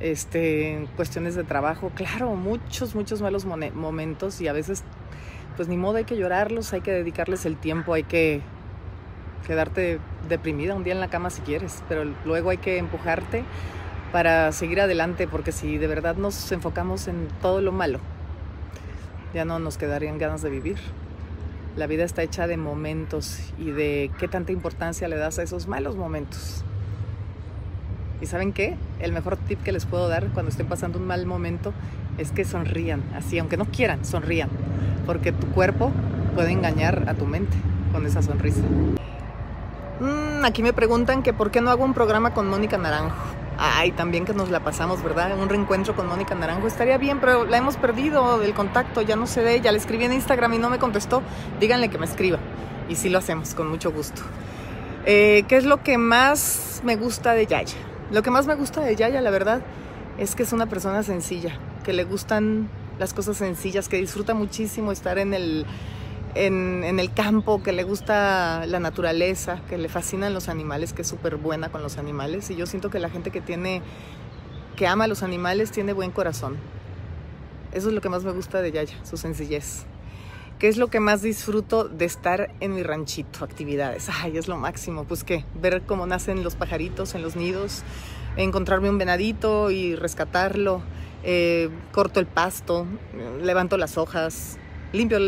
este, 0.00 0.86
cuestiones 0.96 1.34
de 1.34 1.44
trabajo, 1.44 1.90
claro, 1.94 2.34
muchos, 2.34 2.94
muchos 2.94 3.20
malos 3.20 3.44
momentos 3.44 4.40
y 4.40 4.48
a 4.48 4.52
veces, 4.52 4.84
pues 5.56 5.68
ni 5.68 5.76
modo, 5.76 5.96
hay 5.96 6.04
que 6.04 6.16
llorarlos, 6.16 6.72
hay 6.72 6.80
que 6.80 6.92
dedicarles 6.92 7.46
el 7.46 7.56
tiempo, 7.56 7.94
hay 7.94 8.04
que 8.04 8.40
quedarte 9.46 9.98
deprimida 10.28 10.74
un 10.74 10.84
día 10.84 10.92
en 10.92 11.00
la 11.00 11.08
cama 11.08 11.30
si 11.30 11.40
quieres, 11.42 11.82
pero 11.88 12.04
luego 12.24 12.50
hay 12.50 12.58
que 12.58 12.78
empujarte 12.78 13.44
para 14.12 14.52
seguir 14.52 14.80
adelante, 14.80 15.26
porque 15.26 15.52
si 15.52 15.78
de 15.78 15.86
verdad 15.86 16.16
nos 16.16 16.50
enfocamos 16.52 17.08
en 17.08 17.28
todo 17.42 17.60
lo 17.60 17.72
malo, 17.72 18.00
ya 19.34 19.44
no 19.44 19.58
nos 19.58 19.78
quedarían 19.78 20.18
ganas 20.18 20.42
de 20.42 20.50
vivir. 20.50 20.78
La 21.76 21.86
vida 21.86 22.04
está 22.04 22.22
hecha 22.22 22.46
de 22.46 22.56
momentos 22.56 23.38
y 23.58 23.70
de 23.70 24.10
qué 24.18 24.26
tanta 24.26 24.52
importancia 24.52 25.06
le 25.08 25.16
das 25.16 25.38
a 25.38 25.42
esos 25.42 25.68
malos 25.68 25.96
momentos. 25.96 26.64
¿Y 28.20 28.26
saben 28.26 28.52
qué? 28.52 28.76
El 29.00 29.12
mejor 29.12 29.36
tip 29.36 29.62
que 29.62 29.72
les 29.72 29.86
puedo 29.86 30.08
dar 30.08 30.28
cuando 30.28 30.50
estén 30.50 30.66
pasando 30.66 30.98
un 30.98 31.06
mal 31.06 31.24
momento 31.24 31.72
es 32.18 32.32
que 32.32 32.44
sonrían, 32.44 33.02
así, 33.14 33.38
aunque 33.38 33.56
no 33.56 33.64
quieran, 33.66 34.04
sonrían, 34.04 34.48
porque 35.06 35.30
tu 35.30 35.46
cuerpo 35.48 35.92
puede 36.34 36.50
engañar 36.50 37.04
a 37.08 37.14
tu 37.14 37.26
mente 37.26 37.56
con 37.92 38.06
esa 38.06 38.22
sonrisa. 38.22 38.60
Mm, 40.00 40.44
aquí 40.44 40.62
me 40.62 40.72
preguntan 40.72 41.22
que 41.22 41.32
por 41.32 41.50
qué 41.50 41.60
no 41.60 41.70
hago 41.70 41.84
un 41.84 41.94
programa 41.94 42.34
con 42.34 42.48
Mónica 42.48 42.76
Naranjo. 42.76 43.16
Ay, 43.56 43.90
también 43.90 44.24
que 44.24 44.34
nos 44.34 44.50
la 44.50 44.60
pasamos, 44.60 45.02
¿verdad? 45.02 45.36
Un 45.36 45.48
reencuentro 45.48 45.96
con 45.96 46.06
Mónica 46.06 46.34
Naranjo. 46.34 46.68
Estaría 46.68 46.96
bien, 46.96 47.18
pero 47.18 47.44
la 47.44 47.56
hemos 47.56 47.76
perdido 47.76 48.38
del 48.38 48.54
contacto, 48.54 49.02
ya 49.02 49.16
no 49.16 49.26
sé 49.26 49.42
de 49.42 49.56
ella. 49.56 49.72
Le 49.72 49.78
escribí 49.78 50.04
en 50.04 50.12
Instagram 50.12 50.54
y 50.54 50.58
no 50.58 50.70
me 50.70 50.78
contestó. 50.78 51.22
Díganle 51.58 51.88
que 51.88 51.98
me 51.98 52.06
escriba. 52.06 52.38
Y 52.88 52.94
sí 52.94 53.08
lo 53.08 53.18
hacemos, 53.18 53.54
con 53.54 53.68
mucho 53.68 53.90
gusto. 53.90 54.22
Eh, 55.06 55.44
¿Qué 55.48 55.56
es 55.56 55.64
lo 55.64 55.82
que 55.82 55.98
más 55.98 56.82
me 56.84 56.94
gusta 56.94 57.32
de 57.32 57.46
Yaya? 57.46 57.76
Lo 58.10 58.22
que 58.22 58.30
más 58.30 58.46
me 58.46 58.54
gusta 58.54 58.80
de 58.80 58.96
Yaya, 58.96 59.20
la 59.20 59.30
verdad, 59.30 59.62
es 60.18 60.34
que 60.34 60.42
es 60.42 60.52
una 60.52 60.66
persona 60.66 61.02
sencilla, 61.02 61.58
que 61.84 61.92
le 61.92 62.04
gustan 62.04 62.68
las 62.98 63.14
cosas 63.14 63.36
sencillas, 63.36 63.88
que 63.88 63.98
disfruta 63.98 64.34
muchísimo 64.34 64.92
estar 64.92 65.18
en 65.18 65.34
el 65.34 65.66
en, 66.34 67.00
el 67.00 67.12
campo, 67.12 67.62
que 67.62 67.72
le 67.72 67.82
gusta 67.82 68.64
la 68.66 68.80
naturaleza, 68.80 69.60
que 69.68 69.78
le 69.78 69.88
fascinan 69.88 70.34
los 70.34 70.48
animales, 70.48 70.92
que 70.92 71.02
es 71.02 71.08
súper 71.08 71.36
buena 71.36 71.70
con 71.70 71.82
los 71.82 71.98
animales. 71.98 72.50
Y 72.50 72.56
yo 72.56 72.66
siento 72.66 72.90
que 72.90 72.98
la 72.98 73.10
gente 73.10 73.30
que 73.30 73.40
tiene, 73.40 73.82
que 74.76 74.86
ama 74.86 75.04
a 75.04 75.08
los 75.08 75.22
animales, 75.22 75.70
tiene 75.70 75.92
buen 75.92 76.10
corazón. 76.10 76.56
Eso 77.72 77.88
es 77.88 77.94
lo 77.94 78.00
que 78.00 78.08
más 78.08 78.24
me 78.24 78.32
gusta 78.32 78.62
de 78.62 78.72
Yaya, 78.72 78.96
su 79.04 79.16
sencillez. 79.16 79.84
¿Qué 80.58 80.66
es 80.66 80.76
lo 80.76 80.88
que 80.88 80.98
más 80.98 81.22
disfruto 81.22 81.84
de 81.84 82.04
estar 82.04 82.52
en 82.58 82.74
mi 82.74 82.82
ranchito? 82.82 83.44
Actividades. 83.44 84.08
Ay, 84.08 84.36
es 84.36 84.48
lo 84.48 84.56
máximo. 84.56 85.04
Pues 85.04 85.22
qué, 85.22 85.44
ver 85.54 85.82
cómo 85.86 86.04
nacen 86.04 86.42
los 86.42 86.56
pajaritos 86.56 87.14
en 87.14 87.22
los 87.22 87.36
nidos, 87.36 87.84
encontrarme 88.36 88.90
un 88.90 88.98
venadito 88.98 89.70
y 89.70 89.94
rescatarlo, 89.94 90.82
eh, 91.22 91.70
corto 91.92 92.18
el 92.18 92.26
pasto, 92.26 92.88
levanto 93.40 93.76
las 93.76 93.96
hojas, 93.98 94.58
limpio 94.92 95.18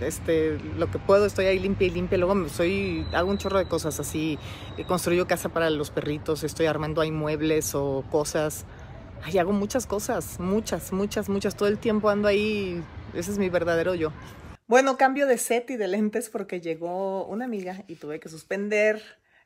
este, 0.00 0.56
lo 0.78 0.88
que 0.88 1.00
puedo, 1.00 1.26
estoy 1.26 1.46
ahí 1.46 1.58
limpia 1.58 1.88
y 1.88 1.90
limpia. 1.90 2.16
Luego 2.16 2.48
soy, 2.48 3.04
hago 3.12 3.28
un 3.28 3.38
chorro 3.38 3.58
de 3.58 3.66
cosas 3.66 3.98
así. 3.98 4.38
Construyo 4.86 5.26
casa 5.26 5.48
para 5.48 5.68
los 5.68 5.90
perritos, 5.90 6.44
estoy 6.44 6.66
armando 6.66 7.00
ahí 7.00 7.10
muebles 7.10 7.74
o 7.74 8.04
cosas. 8.12 8.66
Ay, 9.24 9.38
hago 9.38 9.50
muchas 9.50 9.84
cosas, 9.84 10.38
muchas, 10.38 10.92
muchas, 10.92 11.28
muchas. 11.28 11.56
Todo 11.56 11.68
el 11.68 11.78
tiempo 11.78 12.08
ando 12.08 12.28
ahí. 12.28 12.80
Ese 13.14 13.32
es 13.32 13.38
mi 13.38 13.48
verdadero 13.48 13.96
yo. 13.96 14.12
Bueno, 14.68 14.96
cambio 14.96 15.28
de 15.28 15.38
set 15.38 15.70
y 15.70 15.76
de 15.76 15.86
lentes 15.86 16.28
porque 16.28 16.60
llegó 16.60 17.24
una 17.26 17.44
amiga 17.44 17.84
y 17.86 17.94
tuve 17.94 18.18
que 18.18 18.28
suspender 18.28 19.00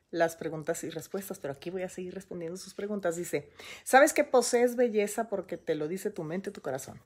las 0.09 0.35
preguntas 0.35 0.83
y 0.83 0.89
respuestas, 0.89 1.37
pero 1.37 1.53
aquí 1.53 1.69
voy 1.69 1.83
a 1.83 1.89
seguir 1.89 2.15
respondiendo 2.15 2.57
sus 2.57 2.73
preguntas. 2.73 3.17
Dice, 3.17 3.51
¿sabes 3.83 4.13
que 4.13 4.23
posees 4.23 4.75
belleza 4.75 5.29
porque 5.29 5.57
te 5.57 5.75
lo 5.75 5.87
dice 5.87 6.09
tu 6.09 6.23
mente, 6.23 6.49
tu 6.49 6.61
corazón? 6.61 6.99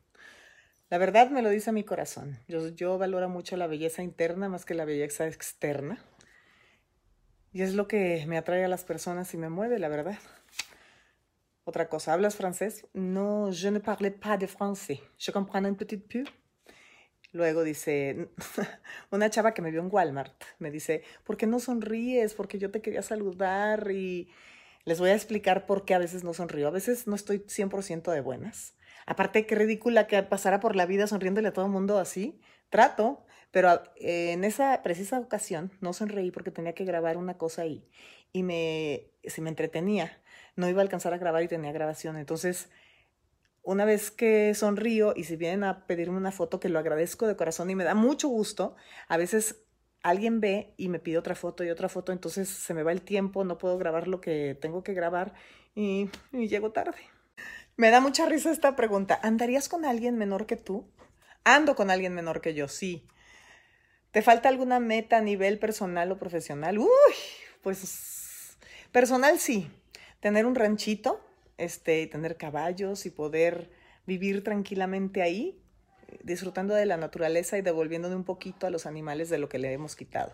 La 0.89 0.98
verdad 0.98 1.29
me 1.29 1.41
lo 1.41 1.50
dice 1.50 1.74
mi 1.74 1.84
corazón. 1.84 2.39
Yo, 2.48 2.69
yo 2.69 2.98
valoro 2.98 3.27
mucho 3.27 3.57
la 3.57 3.67
belleza 3.67 4.01
interna 4.01 4.48
más 4.48 4.63
que 4.63 4.75
la 4.75 4.86
belleza 4.86 5.27
externa. 5.27 6.01
Y 7.51 7.63
es 7.63 7.74
lo 7.74 7.89
que 7.89 8.24
me 8.27 8.38
atrae 8.38 8.63
a 8.63 8.69
las 8.69 8.86
personas 8.86 9.34
y 9.34 9.38
me 9.38 9.50
mueve, 9.50 9.77
la 9.77 9.89
verdad. 9.89 10.19
Otra 11.65 11.89
cosa, 11.89 12.13
¿hablas 12.13 12.36
francés? 12.36 12.86
No, 12.93 13.51
je 13.51 13.72
ne 13.72 13.79
parle 13.79 14.12
pas 14.12 14.39
de 14.39 14.48
français. 14.48 15.01
Je 15.17 15.31
comprends 15.34 15.65
un 15.65 15.75
petit 15.75 15.98
peu. 15.98 16.24
Luego 17.35 17.65
dice, 17.65 18.29
una 19.11 19.29
chava 19.29 19.53
que 19.53 19.61
me 19.61 19.69
vio 19.69 19.81
en 19.81 19.89
Walmart, 19.91 20.41
me 20.57 20.71
dice, 20.71 21.03
¿por 21.25 21.35
qué 21.35 21.45
no 21.45 21.59
sonríes? 21.59 22.33
Porque 22.33 22.59
yo 22.59 22.71
te 22.71 22.81
quería 22.81 23.01
saludar 23.01 23.91
y 23.91 24.29
les 24.85 25.01
voy 25.01 25.09
a 25.09 25.15
explicar 25.15 25.65
por 25.65 25.83
qué 25.83 25.95
a 25.95 25.99
veces 25.99 26.23
no 26.23 26.33
sonrío. 26.33 26.69
A 26.69 26.71
veces 26.71 27.07
no 27.07 27.15
estoy 27.15 27.39
100% 27.39 28.09
de 28.13 28.21
buenas. 28.21 28.77
Aparte, 29.05 29.45
qué 29.45 29.53
ridícula 29.55 30.07
que 30.07 30.23
pasara 30.23 30.61
por 30.61 30.77
la 30.77 30.85
vida 30.85 31.07
sonriéndole 31.07 31.49
a 31.49 31.51
todo 31.51 31.65
el 31.65 31.71
mundo 31.71 31.99
así. 31.99 32.39
Trato, 32.69 33.25
pero 33.51 33.83
en 33.97 34.45
esa 34.45 34.81
precisa 34.81 35.19
ocasión 35.19 35.73
no 35.81 35.91
sonreí 35.91 36.31
porque 36.31 36.51
tenía 36.51 36.73
que 36.73 36.85
grabar 36.85 37.17
una 37.17 37.37
cosa 37.37 37.63
ahí. 37.63 37.85
Y 38.31 38.43
me, 38.43 39.11
si 39.25 39.41
me 39.41 39.49
entretenía, 39.49 40.21
no 40.55 40.69
iba 40.69 40.79
a 40.79 40.83
alcanzar 40.83 41.13
a 41.13 41.17
grabar 41.17 41.43
y 41.43 41.49
tenía 41.49 41.73
grabación. 41.73 42.15
Entonces, 42.15 42.69
una 43.65 43.84
vez 43.84 44.12
que 44.12 44.53
sonrío 44.53 45.13
y 45.15 45.25
si 45.25 45.36
vienen 45.36 45.63
a 45.63 45.86
pedirme 45.86 46.17
una 46.17 46.31
foto, 46.31 46.60
que 46.60 46.69
lo 46.69 46.79
agradezco 46.79 47.27
de 47.27 47.36
corazón 47.36 47.69
y 47.69 47.75
me 47.75 47.84
da 47.84 47.95
mucho 47.95 48.29
gusto, 48.29 48.75
a 49.07 49.17
veces 49.17 49.63
alguien 50.03 50.39
ve 50.39 50.74
y 50.77 50.88
me 50.88 51.00
pide 51.00 51.17
otra 51.17 51.36
foto 51.36 51.63
y 51.63 51.72
otra 51.72 51.89
foto, 51.89 52.12
entonces 52.12 52.48
se 52.48 52.74
me 52.74 52.84
va 52.84 52.91
el 52.91 53.01
tiempo, 53.01 53.43
no 53.43 53.57
puedo 53.57 53.77
grabar 53.77 54.07
lo 54.07 54.22
que 54.22 54.55
tengo 54.62 54.84
que 54.84 54.93
grabar 54.93 55.34
y 55.74 56.10
llego 56.31 56.72
tarde. 56.72 57.00
Me 57.75 57.89
da 57.89 58.00
mucha 58.00 58.25
risa 58.25 58.51
esta 58.51 58.75
pregunta. 58.75 59.19
¿Andarías 59.22 59.67
con 59.67 59.84
alguien 59.84 60.17
menor 60.17 60.45
que 60.45 60.55
tú? 60.55 60.88
Ando 61.43 61.75
con 61.75 61.89
alguien 61.89 62.13
menor 62.13 62.39
que 62.39 62.53
yo, 62.53 62.67
sí. 62.67 63.05
¿Te 64.12 64.22
falta 64.22 64.48
alguna 64.48 64.79
meta 64.79 65.17
a 65.17 65.22
nivel 65.22 65.60
personal 65.60 66.10
o 66.12 66.17
profesional? 66.17 66.77
Uy, 66.77 66.88
pues 67.62 68.57
personal 68.93 69.39
sí. 69.39 69.69
Tener 70.22 70.45
un 70.45 70.55
ranchito, 70.55 71.19
este, 71.57 72.07
tener 72.07 72.38
caballos 72.38 73.05
y 73.05 73.09
poder 73.09 73.69
vivir 74.05 74.43
tranquilamente 74.43 75.21
ahí, 75.21 75.62
disfrutando 76.24 76.74
de 76.74 76.85
la 76.85 76.97
naturaleza 76.97 77.57
y 77.57 77.62
devolviéndole 77.62 78.15
un 78.15 78.24
poquito 78.24 78.67
a 78.67 78.69
los 78.69 78.85
animales 78.85 79.29
de 79.29 79.38
lo 79.38 79.50
que 79.50 79.59
le 79.59 79.74
hemos 79.74 79.95
quitado. 79.95 80.33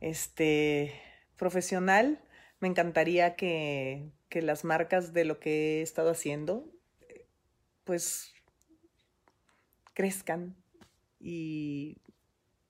Este, 0.00 0.92
profesional, 1.36 2.20
me 2.60 2.68
encantaría 2.68 3.36
que, 3.36 4.12
las 4.30 4.64
marcas 4.64 5.12
de 5.12 5.24
lo 5.24 5.40
que 5.40 5.78
he 5.78 5.82
estado 5.82 6.10
haciendo, 6.10 6.70
pues 7.84 8.32
crezcan 9.94 10.54
y, 11.18 11.98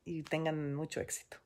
y 0.05 0.23
tengan 0.23 0.75
mucho 0.75 1.01
éxito. 1.01 1.37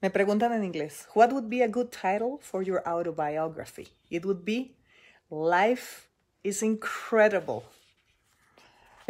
Me 0.00 0.10
preguntan 0.10 0.52
en 0.52 0.64
inglés, 0.64 1.08
what 1.14 1.32
would 1.32 1.48
be 1.48 1.62
a 1.62 1.68
good 1.68 1.88
title 1.90 2.38
for 2.40 2.62
your 2.62 2.80
autobiography? 2.86 3.88
It 4.08 4.24
would 4.24 4.44
be 4.44 4.77
Life 5.30 6.08
is 6.42 6.62
Incredible. 6.62 7.60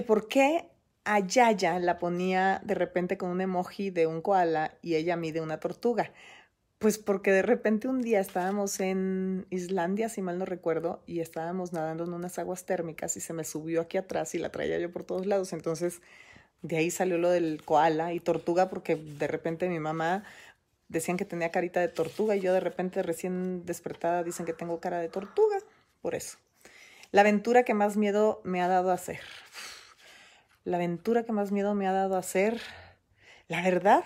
¿Por 0.05 0.27
qué 0.27 0.69
a 1.05 1.21
Yaya 1.21 1.79
la 1.79 2.01
ponía 2.01 2.61
de 2.65 2.75
repente 2.75 3.17
con 3.17 3.31
un 3.31 3.41
emoji 3.41 3.91
de 3.91 4.09
un 4.09 4.21
koala 4.21 4.75
y 4.83 4.97
ella 4.97 5.17
mide 5.17 5.41
una 5.41 5.61
tortuga? 5.61 6.13
Pues 6.81 6.99
porque 6.99 7.31
de 7.31 7.43
repente 7.43 7.87
un 7.87 8.03
día 8.03 8.19
estábamos 8.19 8.81
en 8.81 9.47
Islandia, 9.51 10.09
si 10.09 10.21
mal 10.21 10.39
no 10.39 10.45
recuerdo, 10.45 11.05
y 11.07 11.21
estábamos 11.21 11.73
nadando 11.73 12.03
en 12.03 12.13
unas 12.13 12.37
aguas 12.41 12.67
térmicas 12.67 13.17
y 13.17 13.21
se 13.21 13.33
me 13.33 13.45
subió 13.45 13.81
aquí 13.81 13.97
atrás 13.97 14.35
y 14.35 14.39
la 14.39 14.51
traía 14.51 14.77
yo 14.81 14.91
por 14.91 15.05
todos 15.05 15.25
lados. 15.25 15.53
Entonces 15.53 16.01
de 16.63 16.79
ahí 16.79 16.91
salió 16.91 17.19
lo 17.19 17.31
del 17.31 17.63
koala 17.65 18.13
y 18.13 18.19
tortuga 18.19 18.69
porque 18.69 18.97
de 18.97 19.29
repente 19.29 19.69
mi 19.69 19.79
mamá 19.79 20.25
decían 20.89 21.17
que 21.17 21.25
tenía 21.25 21.53
carita 21.53 21.79
de 21.79 21.89
tortuga 21.89 22.35
y 22.35 22.41
yo 22.41 22.53
de 22.53 22.61
repente 22.61 23.05
recién 23.05 23.65
despertada 23.67 24.25
dicen 24.25 24.47
que 24.47 24.53
tengo 24.53 24.81
cara 24.81 24.99
de 24.99 25.09
tortuga. 25.09 25.59
Eso. 26.15 26.39
La 27.11 27.23
aventura 27.23 27.63
que 27.65 27.75
más 27.75 27.97
miedo 27.97 28.41
me 28.45 28.61
ha 28.63 28.69
dado 28.69 28.91
a 28.91 28.95
hacer. 28.95 29.21
La 30.65 30.77
aventura 30.77 31.25
que 31.25 31.33
más 31.33 31.53
miedo 31.53 31.75
me 31.75 31.87
ha 31.87 31.93
dado 31.93 32.17
a 32.17 32.21
hacer, 32.21 32.61
la 33.49 33.63
verdad, 33.63 34.05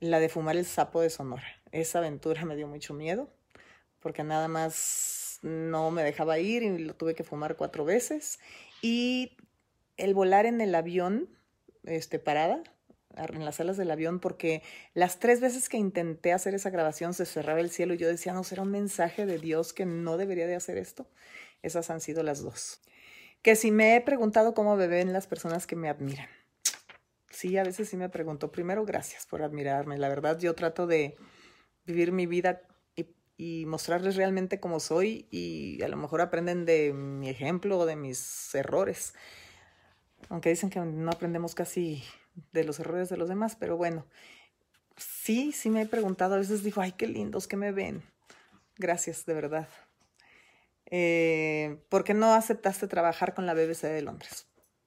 la 0.00 0.18
de 0.18 0.28
fumar 0.28 0.56
el 0.56 0.66
sapo 0.66 1.00
de 1.00 1.10
Sonora 1.10 1.60
esa 1.72 1.98
aventura 1.98 2.44
me 2.44 2.56
dio 2.56 2.66
mucho 2.66 2.94
miedo 2.94 3.28
porque 4.00 4.24
nada 4.24 4.48
más 4.48 5.38
no 5.42 5.90
me 5.90 6.02
dejaba 6.02 6.38
ir 6.38 6.62
y 6.62 6.78
lo 6.78 6.94
tuve 6.94 7.14
que 7.14 7.24
fumar 7.24 7.56
cuatro 7.56 7.84
veces. 7.84 8.38
Y 8.82 9.36
el 9.96 10.14
volar 10.14 10.46
en 10.46 10.60
el 10.60 10.74
avión, 10.74 11.28
este, 11.84 12.18
parada, 12.18 12.62
en 13.16 13.44
las 13.44 13.60
alas 13.60 13.76
del 13.76 13.90
avión, 13.90 14.20
porque 14.20 14.62
las 14.94 15.18
tres 15.18 15.40
veces 15.40 15.68
que 15.68 15.76
intenté 15.76 16.32
hacer 16.32 16.54
esa 16.54 16.70
grabación 16.70 17.14
se 17.14 17.26
cerraba 17.26 17.60
el 17.60 17.70
cielo 17.70 17.94
y 17.94 17.98
yo 17.98 18.08
decía, 18.08 18.32
no, 18.32 18.44
será 18.44 18.62
un 18.62 18.70
mensaje 18.70 19.26
de 19.26 19.38
Dios 19.38 19.72
que 19.72 19.86
no 19.86 20.16
debería 20.16 20.46
de 20.46 20.56
hacer 20.56 20.78
esto. 20.78 21.06
Esas 21.62 21.90
han 21.90 22.00
sido 22.00 22.22
las 22.22 22.42
dos. 22.42 22.80
Que 23.42 23.56
si 23.56 23.70
me 23.70 23.96
he 23.96 24.00
preguntado 24.00 24.54
cómo 24.54 24.76
me 24.76 24.86
ven 24.86 25.12
las 25.12 25.26
personas 25.26 25.66
que 25.66 25.76
me 25.76 25.88
admiran. 25.88 26.28
Sí, 27.30 27.56
a 27.56 27.64
veces 27.64 27.88
sí 27.88 27.96
me 27.96 28.08
pregunto. 28.08 28.52
Primero, 28.52 28.84
gracias 28.84 29.26
por 29.26 29.42
admirarme. 29.42 29.98
La 29.98 30.08
verdad, 30.08 30.38
yo 30.38 30.54
trato 30.54 30.86
de, 30.86 31.16
vivir 31.90 32.12
mi 32.12 32.26
vida 32.26 32.62
y, 33.36 33.64
mostrarles 33.64 34.16
realmente 34.16 34.60
cómo 34.60 34.80
soy 34.80 35.26
y 35.30 35.82
a 35.82 35.88
lo 35.88 35.96
mejor 35.96 36.20
aprenden 36.20 36.66
de 36.66 36.92
mi 36.92 37.30
ejemplo 37.30 37.78
o 37.78 37.86
de 37.86 37.96
mis 37.96 38.54
errores. 38.54 39.14
Aunque 40.28 40.50
dicen 40.50 40.68
que 40.68 40.78
no 40.80 41.10
aprendemos 41.10 41.54
casi 41.54 42.04
de 42.52 42.64
los 42.64 42.80
errores 42.80 43.08
de 43.08 43.16
los 43.16 43.28
demás, 43.28 43.56
pero 43.56 43.76
bueno, 43.76 44.06
sí, 44.96 45.52
sí 45.52 45.70
me 45.70 45.82
he 45.82 45.86
preguntado, 45.86 46.34
a 46.34 46.38
veces 46.38 46.62
digo, 46.62 46.80
ay, 46.80 46.92
qué 46.92 47.06
lindos 47.06 47.46
que 47.46 47.56
me 47.56 47.72
ven. 47.72 48.02
Gracias, 48.76 49.26
de 49.26 49.34
verdad. 49.34 49.68
Eh, 50.86 51.82
¿Por 51.88 52.04
qué 52.04 52.14
no 52.14 52.34
aceptaste 52.34 52.88
trabajar 52.88 53.34
con 53.34 53.46
la 53.46 53.54
BBC 53.54 53.82
de 53.82 54.02
Londres? 54.02 54.46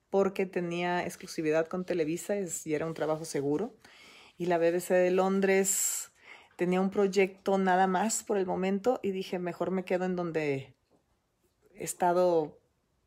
Porque 0.10 0.46
tenía 0.46 1.06
exclusividad 1.06 1.68
con 1.68 1.86
Televisa 1.86 2.36
y 2.38 2.74
era 2.74 2.86
un 2.86 2.94
trabajo 2.94 3.26
seguro. 3.26 3.76
Y 4.38 4.48
la 4.48 4.58
BBC 4.58 4.90
de 4.94 5.12
Londres 5.12 6.12
tenía 6.56 6.82
un 6.82 6.90
proyecto 6.90 7.58
nada 7.58 7.88
más 7.88 8.24
por 8.24 8.38
el 8.38 8.46
momento 8.46 9.00
y 9.02 9.12
dije, 9.12 9.40
mejor 9.40 9.72
me 9.72 9.86
quedo 9.86 10.06
en 10.06 10.16
donde 10.16 10.76
he 11.76 11.84
estado 11.84 12.60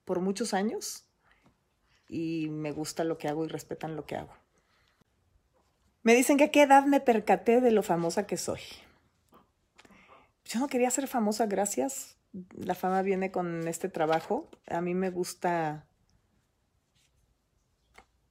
por 0.04 0.20
muchos 0.20 0.54
años 0.54 1.05
y 2.08 2.48
me 2.50 2.72
gusta 2.72 3.04
lo 3.04 3.18
que 3.18 3.28
hago 3.28 3.44
y 3.44 3.48
respetan 3.48 3.96
lo 3.96 4.06
que 4.06 4.16
hago. 4.16 4.32
Me 6.02 6.14
dicen 6.14 6.36
que 6.36 6.44
a 6.44 6.50
qué 6.50 6.62
edad 6.62 6.86
me 6.86 7.00
percaté 7.00 7.60
de 7.60 7.72
lo 7.72 7.82
famosa 7.82 8.26
que 8.26 8.36
soy. 8.36 8.60
Yo 10.44 10.60
no 10.60 10.68
quería 10.68 10.90
ser 10.90 11.08
famosa, 11.08 11.46
gracias. 11.46 12.16
La 12.54 12.75
fama 12.75 13.02
viene 13.02 13.32
con 13.32 13.66
este 13.66 13.88
trabajo. 13.88 14.48
A 14.68 14.80
mí 14.80 14.94
me 14.94 15.10
gusta 15.10 15.86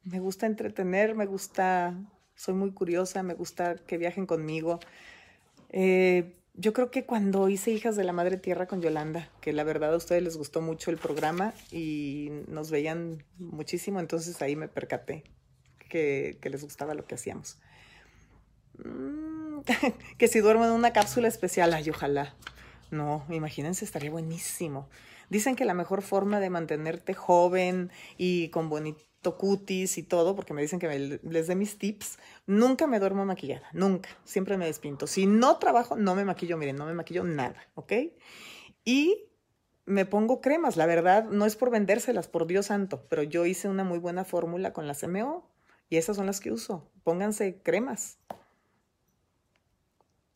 me 0.03 0.19
gusta 0.19 0.45
entretener, 0.45 1.15
me 1.15 1.25
gusta 1.25 1.95
soy 2.35 2.53
muy 2.53 2.71
curiosa, 2.71 3.23
me 3.23 3.33
gusta 3.33 3.75
que 3.75 3.97
viajen 3.97 4.25
conmigo. 4.25 4.79
Eh, 5.69 6.35
yo 6.57 6.73
creo 6.73 6.89
que 6.89 7.05
cuando 7.05 7.49
hice 7.49 7.71
Hijas 7.71 7.95
de 7.95 8.03
la 8.03 8.13
Madre 8.13 8.37
Tierra 8.37 8.67
con 8.67 8.81
Yolanda, 8.81 9.29
que 9.41 9.51
la 9.53 9.63
verdad 9.63 9.93
a 9.93 9.97
ustedes 9.97 10.23
les 10.23 10.37
gustó 10.37 10.61
mucho 10.61 10.89
el 10.89 10.97
programa 10.97 11.53
y 11.71 12.29
nos 12.47 12.71
veían 12.71 13.23
muchísimo, 13.37 13.99
entonces 13.99 14.41
ahí 14.41 14.55
me 14.55 14.67
percaté 14.67 15.23
que, 15.89 16.37
les 16.43 16.63
gustaba 16.63 16.93
lo 16.93 17.05
que 17.05 17.15
hacíamos. 17.15 17.57
Mm, 18.77 19.59
que 20.17 20.27
si 20.27 20.39
duermo 20.39 20.65
en 20.65 20.71
una 20.71 20.93
cápsula 20.93 21.27
especial, 21.27 21.73
ay, 21.73 21.89
ojalá. 21.89 22.35
No, 22.91 23.25
imagínense, 23.29 23.83
estaría 23.83 24.11
buenísimo. 24.11 24.87
Dicen 25.29 25.55
que 25.55 25.65
la 25.65 25.73
mejor 25.73 26.01
forma 26.01 26.39
de 26.39 26.49
mantenerte 26.49 27.13
joven 27.13 27.91
y 28.17 28.49
con 28.49 28.69
bonito 28.69 29.03
cutis 29.33 29.97
y 29.97 30.03
todo, 30.03 30.35
porque 30.35 30.53
me 30.53 30.61
dicen 30.61 30.79
que 30.79 31.19
les 31.21 31.47
dé 31.47 31.55
mis 31.55 31.79
tips. 31.79 32.19
Nunca 32.45 32.85
me 32.85 32.99
duermo 32.99 33.25
maquillada, 33.25 33.67
nunca. 33.73 34.09
Siempre 34.23 34.57
me 34.57 34.67
despinto. 34.67 35.07
Si 35.07 35.25
no 35.25 35.57
trabajo, 35.57 35.95
no 35.95 36.13
me 36.13 36.23
maquillo, 36.23 36.57
miren, 36.57 36.75
no 36.75 36.85
me 36.85 36.93
maquillo 36.93 37.23
nada, 37.23 37.67
¿ok? 37.73 37.93
Y 38.85 39.25
me 39.85 40.05
pongo 40.05 40.41
cremas, 40.41 40.77
la 40.77 40.85
verdad, 40.85 41.25
no 41.25 41.45
es 41.45 41.55
por 41.55 41.71
vendérselas, 41.71 42.27
por 42.27 42.47
Dios 42.47 42.67
santo, 42.67 43.05
pero 43.09 43.23
yo 43.23 43.45
hice 43.45 43.67
una 43.67 43.83
muy 43.83 43.99
buena 43.99 44.23
fórmula 44.23 44.73
con 44.73 44.87
las 44.87 45.03
MO 45.03 45.49
y 45.89 45.97
esas 45.97 46.15
son 46.15 46.25
las 46.25 46.39
que 46.39 46.51
uso. 46.51 46.91
Pónganse 47.03 47.61
cremas. 47.61 48.17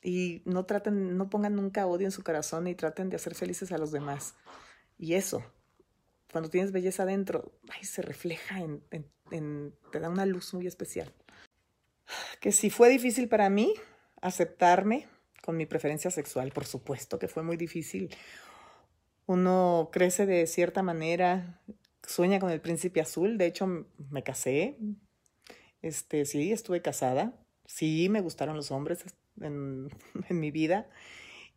Y 0.02 0.42
no 0.46 0.66
traten, 0.66 1.18
no 1.18 1.30
pongan 1.30 1.56
nunca 1.56 1.86
odio 1.86 2.08
en 2.08 2.12
su 2.12 2.24
corazón 2.24 2.68
y 2.68 2.76
traten 2.76 3.10
de 3.10 3.18
hacer 3.18 3.36
felices 3.36 3.72
a 3.72 3.78
los 3.78 3.92
demás. 3.92 4.36
Y 4.98 5.16
eso, 5.16 5.44
cuando 6.32 6.50
tienes 6.50 6.72
belleza 6.72 7.04
adentro, 7.04 7.52
ay, 7.70 7.84
se 7.84 8.02
refleja 8.02 8.60
en, 8.62 9.74
te 9.92 10.00
da 10.00 10.10
una 10.10 10.26
luz 10.26 10.54
muy 10.54 10.68
especial. 10.68 11.14
Que 12.40 12.52
si 12.52 12.70
fue 12.70 12.90
difícil 12.90 13.28
para 13.28 13.50
mí 13.50 13.74
aceptarme 14.22 15.08
con 15.44 15.58
mi 15.58 15.66
preferencia 15.66 16.12
sexual, 16.12 16.52
por 16.52 16.66
supuesto 16.66 17.20
que 17.20 17.28
fue 17.28 17.44
muy 17.44 17.58
difícil. 17.58 18.16
Uno 19.26 19.90
crece 19.92 20.26
de 20.26 20.48
cierta 20.48 20.84
manera, 20.84 21.62
sueña 22.06 22.40
con 22.40 22.52
el 22.52 22.62
príncipe 22.62 23.02
azul, 23.02 23.38
de 23.38 23.46
hecho 23.46 23.86
me 24.10 24.24
casé, 24.24 24.78
este, 25.82 26.26
sí, 26.26 26.52
estuve 26.52 26.82
casada, 26.82 27.34
sí, 27.66 28.10
me 28.10 28.22
gustaron 28.22 28.56
los 28.56 28.72
hombres 28.72 29.04
en 29.42 29.90
mi 30.30 30.52
vida. 30.52 30.90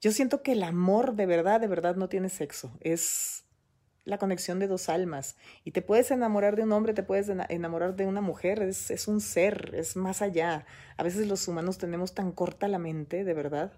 Yo 0.00 0.12
siento 0.12 0.42
que 0.42 0.52
el 0.52 0.62
amor 0.64 1.14
de 1.14 1.26
verdad, 1.26 1.60
de 1.60 1.68
verdad 1.68 1.96
no 1.96 2.08
tiene 2.08 2.28
sexo, 2.28 2.76
es 2.80 3.44
la 4.04 4.18
conexión 4.18 4.58
de 4.58 4.66
dos 4.66 4.88
almas. 4.88 5.36
Y 5.64 5.72
te 5.72 5.82
puedes 5.82 6.10
enamorar 6.10 6.56
de 6.56 6.64
un 6.64 6.72
hombre, 6.72 6.94
te 6.94 7.02
puedes 7.02 7.28
enamorar 7.28 7.96
de 7.96 8.06
una 8.06 8.20
mujer, 8.20 8.62
es, 8.62 8.90
es, 8.90 9.08
un 9.08 9.20
ser, 9.20 9.72
es 9.74 9.96
más 9.96 10.22
allá. 10.22 10.66
A 10.96 11.02
veces 11.02 11.26
los 11.28 11.46
humanos 11.48 11.78
tenemos 11.78 12.14
tan 12.14 12.32
corta 12.32 12.68
la 12.68 12.78
mente, 12.78 13.24
de 13.24 13.34
verdad, 13.34 13.72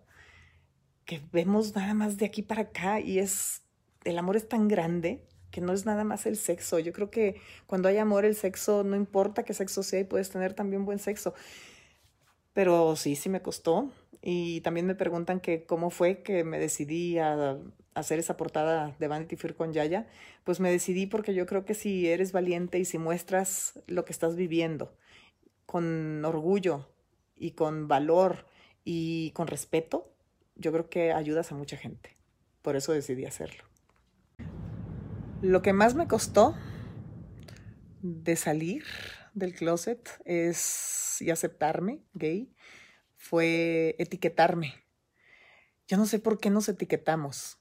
que 1.04 1.20
vemos 1.32 1.74
nada 1.74 1.94
más 1.94 2.16
de 2.16 2.26
aquí 2.26 2.42
para 2.42 2.62
acá 2.62 3.00
y 3.00 3.18
es, 3.18 3.62
el 4.04 4.18
amor 4.18 4.36
es 4.36 4.48
tan 4.48 4.68
grande 4.68 5.26
que 5.50 5.60
no 5.60 5.72
es 5.72 5.86
nada 5.86 6.02
más 6.04 6.26
el 6.26 6.36
sexo. 6.36 6.78
Yo 6.80 6.92
creo 6.92 7.10
que 7.10 7.40
cuando 7.66 7.88
hay 7.88 7.98
amor, 7.98 8.24
el 8.24 8.34
sexo, 8.34 8.82
no 8.82 8.96
importa 8.96 9.44
qué 9.44 9.54
sexo 9.54 9.84
sea 9.84 10.00
y 10.00 10.04
puedes 10.04 10.30
tener 10.30 10.54
también 10.54 10.84
buen 10.84 10.98
sexo. 10.98 11.32
Pero 12.52 12.96
sí, 12.96 13.14
sí 13.14 13.28
me 13.28 13.42
costó. 13.42 13.92
Y 14.20 14.62
también 14.62 14.86
me 14.86 14.94
preguntan 14.94 15.38
que 15.38 15.64
cómo 15.64 15.90
fue 15.90 16.22
que 16.22 16.42
me 16.44 16.58
decidí 16.58 17.18
a 17.18 17.58
hacer 17.94 18.18
esa 18.18 18.36
portada 18.36 18.94
de 18.98 19.08
Vanity 19.08 19.36
Fair 19.36 19.54
con 19.54 19.72
Yaya. 19.72 20.06
Pues 20.44 20.60
me 20.60 20.70
decidí 20.70 21.06
porque 21.06 21.34
yo 21.34 21.46
creo 21.46 21.64
que 21.64 21.74
si 21.74 22.08
eres 22.08 22.32
valiente 22.32 22.78
y 22.78 22.84
si 22.84 22.98
muestras 22.98 23.80
lo 23.86 24.04
que 24.04 24.12
estás 24.12 24.36
viviendo 24.36 24.96
con 25.66 26.24
orgullo 26.24 26.88
y 27.36 27.52
con 27.52 27.88
valor 27.88 28.46
y 28.84 29.30
con 29.32 29.46
respeto, 29.46 30.12
yo 30.56 30.72
creo 30.72 30.88
que 30.88 31.12
ayudas 31.12 31.50
a 31.50 31.54
mucha 31.54 31.76
gente. 31.76 32.16
Por 32.62 32.76
eso 32.76 32.92
decidí 32.92 33.24
hacerlo. 33.24 33.64
Lo 35.42 35.62
que 35.62 35.72
más 35.72 35.94
me 35.94 36.06
costó 36.06 36.54
de 38.02 38.36
salir 38.36 38.84
del 39.34 39.54
closet 39.54 40.08
es 40.24 41.20
y 41.20 41.30
aceptarme 41.30 42.02
gay 42.14 42.54
fue 43.16 43.96
etiquetarme. 43.98 44.74
Yo 45.86 45.96
no 45.96 46.06
sé 46.06 46.18
por 46.18 46.38
qué 46.38 46.50
nos 46.50 46.68
etiquetamos, 46.68 47.58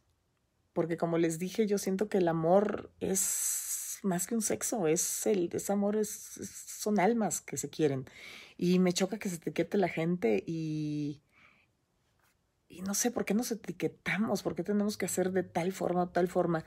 porque 0.74 0.98
como 0.98 1.18
les 1.18 1.40
dije, 1.40 1.68
yo 1.68 1.78
siento 1.78 2.10
que 2.10 2.18
el 2.20 2.28
amor 2.28 2.92
es 3.00 4.00
más 4.04 4.28
que 4.28 4.36
un 4.36 4.42
sexo, 4.42 4.88
es 4.88 5.26
el 5.28 5.50
ese 5.54 5.72
amor 5.72 5.96
es, 5.96 6.10
son 6.10 7.00
almas 7.00 7.42
que 7.42 7.58
se 7.58 7.70
quieren 7.70 8.06
y 8.58 8.80
me 8.80 8.94
choca 8.94 9.18
que 9.18 9.30
se 9.30 9.36
etiquete 9.36 9.78
la 9.78 9.88
gente 9.88 10.44
y 10.46 11.22
y 12.74 12.82
no 12.82 12.96
sé 12.96 13.12
por 13.12 13.24
qué 13.24 13.34
nos 13.36 13.52
etiquetamos, 13.52 14.42
por 14.42 14.56
qué 14.56 14.64
tenemos 14.64 14.98
que 14.98 15.06
hacer 15.06 15.32
de 15.32 15.44
tal 15.44 15.72
forma 15.74 16.04
o 16.04 16.10
tal 16.10 16.28
forma. 16.28 16.66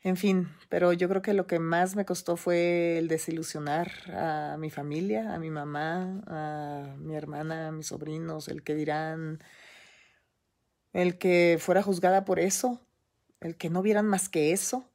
En 0.00 0.16
fin, 0.16 0.48
pero 0.68 0.92
yo 0.92 1.08
creo 1.08 1.20
que 1.20 1.34
lo 1.34 1.46
que 1.46 1.58
más 1.58 1.96
me 1.96 2.04
costó 2.06 2.36
fue 2.36 2.96
el 2.98 3.08
desilusionar 3.08 3.90
a 4.14 4.56
mi 4.58 4.70
familia, 4.70 5.34
a 5.34 5.38
mi 5.38 5.50
mamá, 5.50 6.22
a 6.26 6.96
mi 6.98 7.14
hermana, 7.14 7.68
a 7.68 7.72
mis 7.72 7.88
sobrinos, 7.88 8.48
el 8.48 8.62
que 8.62 8.74
dirán, 8.74 9.40
el 10.92 11.18
que 11.18 11.58
fuera 11.60 11.82
juzgada 11.82 12.24
por 12.24 12.38
eso, 12.38 12.85
el 13.40 13.56
que 13.56 13.70
no 13.70 13.82
vieran 13.82 14.06
más 14.06 14.28
que 14.28 14.52
eso. 14.52 14.88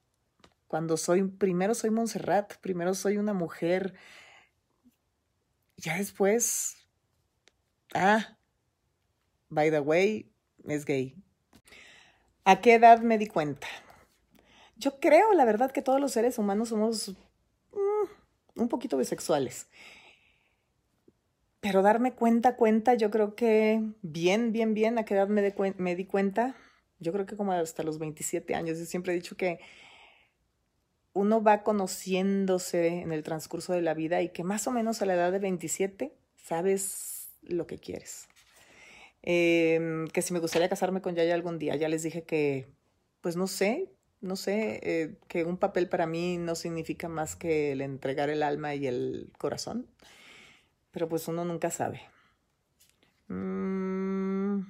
Cuando 0.67 0.97
soy, 0.97 1.23
primero 1.23 1.75
soy 1.75 1.89
Montserrat, 1.89 2.55
primero 2.57 2.93
soy 2.93 3.17
una 3.17 3.33
mujer, 3.33 3.93
ya 5.77 5.97
después, 5.97 6.77
ah, 7.93 8.37
by 9.49 9.69
the 9.69 9.79
way, 9.79 10.31
es 10.65 10.85
gay. 10.85 11.15
¿A 12.45 12.61
qué 12.61 12.75
edad 12.75 13.01
me 13.01 13.17
di 13.17 13.27
cuenta? 13.27 13.67
Yo 14.77 14.99
creo, 14.99 15.33
la 15.33 15.45
verdad, 15.45 15.71
que 15.71 15.81
todos 15.81 15.99
los 15.99 16.11
seres 16.11 16.37
humanos 16.37 16.69
somos 16.69 17.09
mm, 17.71 18.61
un 18.61 18.67
poquito 18.67 18.97
bisexuales. 18.97 19.67
Pero 21.59 21.81
darme 21.81 22.13
cuenta, 22.13 22.55
cuenta, 22.55 22.95
yo 22.95 23.11
creo 23.11 23.35
que 23.35 23.81
bien, 24.01 24.51
bien, 24.51 24.73
bien, 24.73 24.97
a 24.97 25.05
qué 25.05 25.13
edad 25.13 25.27
me, 25.27 25.53
me 25.77 25.95
di 25.95 26.05
cuenta, 26.05 26.55
yo 27.01 27.11
creo 27.11 27.25
que 27.25 27.35
como 27.35 27.51
hasta 27.51 27.83
los 27.83 27.99
27 27.99 28.55
años. 28.55 28.79
Yo 28.79 28.85
siempre 28.85 29.11
he 29.11 29.15
dicho 29.15 29.35
que 29.35 29.59
uno 31.13 31.43
va 31.43 31.63
conociéndose 31.63 33.01
en 33.01 33.11
el 33.11 33.23
transcurso 33.23 33.73
de 33.73 33.81
la 33.81 33.93
vida 33.93 34.21
y 34.21 34.29
que 34.29 34.43
más 34.43 34.67
o 34.67 34.71
menos 34.71 35.01
a 35.01 35.05
la 35.05 35.15
edad 35.15 35.31
de 35.31 35.39
27 35.39 36.13
sabes 36.37 37.29
lo 37.41 37.67
que 37.67 37.79
quieres. 37.79 38.27
Em, 39.23 40.07
que 40.07 40.21
si 40.21 40.33
me 40.33 40.39
gustaría 40.39 40.69
casarme 40.69 41.01
con 41.01 41.15
Yaya 41.15 41.33
algún 41.33 41.59
día, 41.59 41.75
ya 41.75 41.89
les 41.89 42.03
dije 42.03 42.23
que, 42.23 42.67
pues 43.21 43.35
no 43.35 43.47
sé, 43.47 43.89
no 44.21 44.35
sé, 44.35 44.79
eh, 44.83 45.15
que 45.27 45.43
un 45.43 45.57
papel 45.57 45.89
para 45.89 46.07
mí 46.07 46.37
no 46.37 46.55
significa 46.55 47.09
más 47.09 47.35
que 47.35 47.71
el 47.73 47.81
entregar 47.81 48.29
el 48.29 48.43
alma 48.43 48.75
y 48.75 48.87
el 48.87 49.31
corazón, 49.37 49.87
pero 50.91 51.09
pues 51.09 51.27
uno 51.27 51.45
nunca 51.45 51.71
sabe. 51.71 52.01
Mm, 53.27 54.61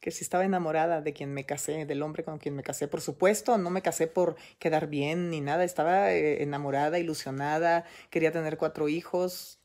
que 0.00 0.10
si 0.10 0.24
estaba 0.24 0.44
enamorada 0.44 1.02
de 1.02 1.12
quien 1.12 1.32
me 1.32 1.44
casé, 1.44 1.86
del 1.86 2.02
hombre 2.02 2.24
con 2.24 2.38
quien 2.38 2.54
me 2.54 2.62
casé. 2.62 2.88
Por 2.88 3.00
supuesto, 3.00 3.58
no 3.58 3.70
me 3.70 3.82
casé 3.82 4.06
por 4.06 4.36
quedar 4.58 4.88
bien 4.88 5.30
ni 5.30 5.40
nada, 5.40 5.64
estaba 5.64 6.12
eh, 6.12 6.42
enamorada, 6.42 6.98
ilusionada, 6.98 7.84
quería 8.10 8.32
tener 8.32 8.56
cuatro 8.58 8.88
hijos, 8.88 9.60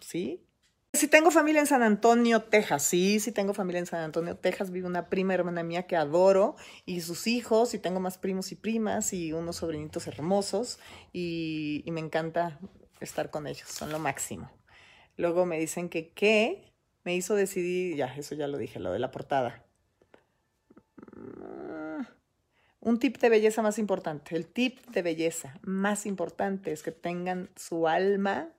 ¿sí? 0.00 0.44
Si 0.94 1.08
tengo 1.08 1.30
familia 1.30 1.60
en 1.60 1.66
San 1.66 1.82
Antonio, 1.82 2.42
Texas, 2.42 2.82
sí, 2.82 3.18
sí 3.18 3.32
tengo 3.32 3.54
familia 3.54 3.78
en 3.78 3.86
San 3.86 4.00
Antonio, 4.00 4.36
Texas, 4.36 4.70
vive 4.70 4.86
una 4.86 5.08
prima 5.08 5.32
hermana 5.32 5.62
mía 5.62 5.86
que 5.86 5.96
adoro 5.96 6.54
y 6.84 7.00
sus 7.00 7.26
hijos, 7.26 7.72
y 7.72 7.78
tengo 7.78 7.98
más 7.98 8.18
primos 8.18 8.52
y 8.52 8.56
primas 8.56 9.14
y 9.14 9.32
unos 9.32 9.56
sobrinitos 9.56 10.06
hermosos 10.06 10.78
y, 11.10 11.82
y 11.86 11.90
me 11.92 12.00
encanta 12.00 12.58
estar 13.00 13.30
con 13.30 13.46
ellos, 13.46 13.68
son 13.68 13.90
lo 13.90 13.98
máximo. 13.98 14.50
Luego 15.16 15.46
me 15.46 15.58
dicen 15.58 15.88
que 15.88 16.10
qué 16.10 16.71
me 17.04 17.14
hizo 17.14 17.34
decidir, 17.34 17.96
ya, 17.96 18.14
eso 18.16 18.34
ya 18.34 18.46
lo 18.46 18.58
dije, 18.58 18.78
lo 18.78 18.92
de 18.92 18.98
la 18.98 19.10
portada. 19.10 19.64
Mm, 21.16 22.04
un 22.80 22.98
tip 22.98 23.18
de 23.18 23.28
belleza 23.28 23.62
más 23.62 23.78
importante, 23.78 24.36
el 24.36 24.46
tip 24.46 24.84
de 24.88 25.02
belleza 25.02 25.58
más 25.62 26.06
importante 26.06 26.72
es 26.72 26.82
que 26.82 26.92
tengan 26.92 27.50
su 27.56 27.88
alma 27.88 28.52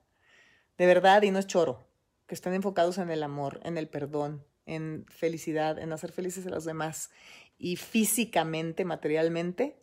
de 0.78 0.86
verdad 0.86 1.22
y 1.22 1.30
no 1.30 1.38
es 1.38 1.46
choro, 1.46 1.86
que 2.26 2.34
estén 2.34 2.54
enfocados 2.54 2.98
en 2.98 3.10
el 3.10 3.22
amor, 3.22 3.60
en 3.64 3.78
el 3.78 3.88
perdón, 3.88 4.44
en 4.66 5.04
felicidad, 5.08 5.78
en 5.78 5.92
hacer 5.92 6.10
felices 6.10 6.46
a 6.46 6.50
los 6.50 6.64
demás 6.64 7.10
y 7.58 7.76
físicamente, 7.76 8.84
materialmente, 8.84 9.78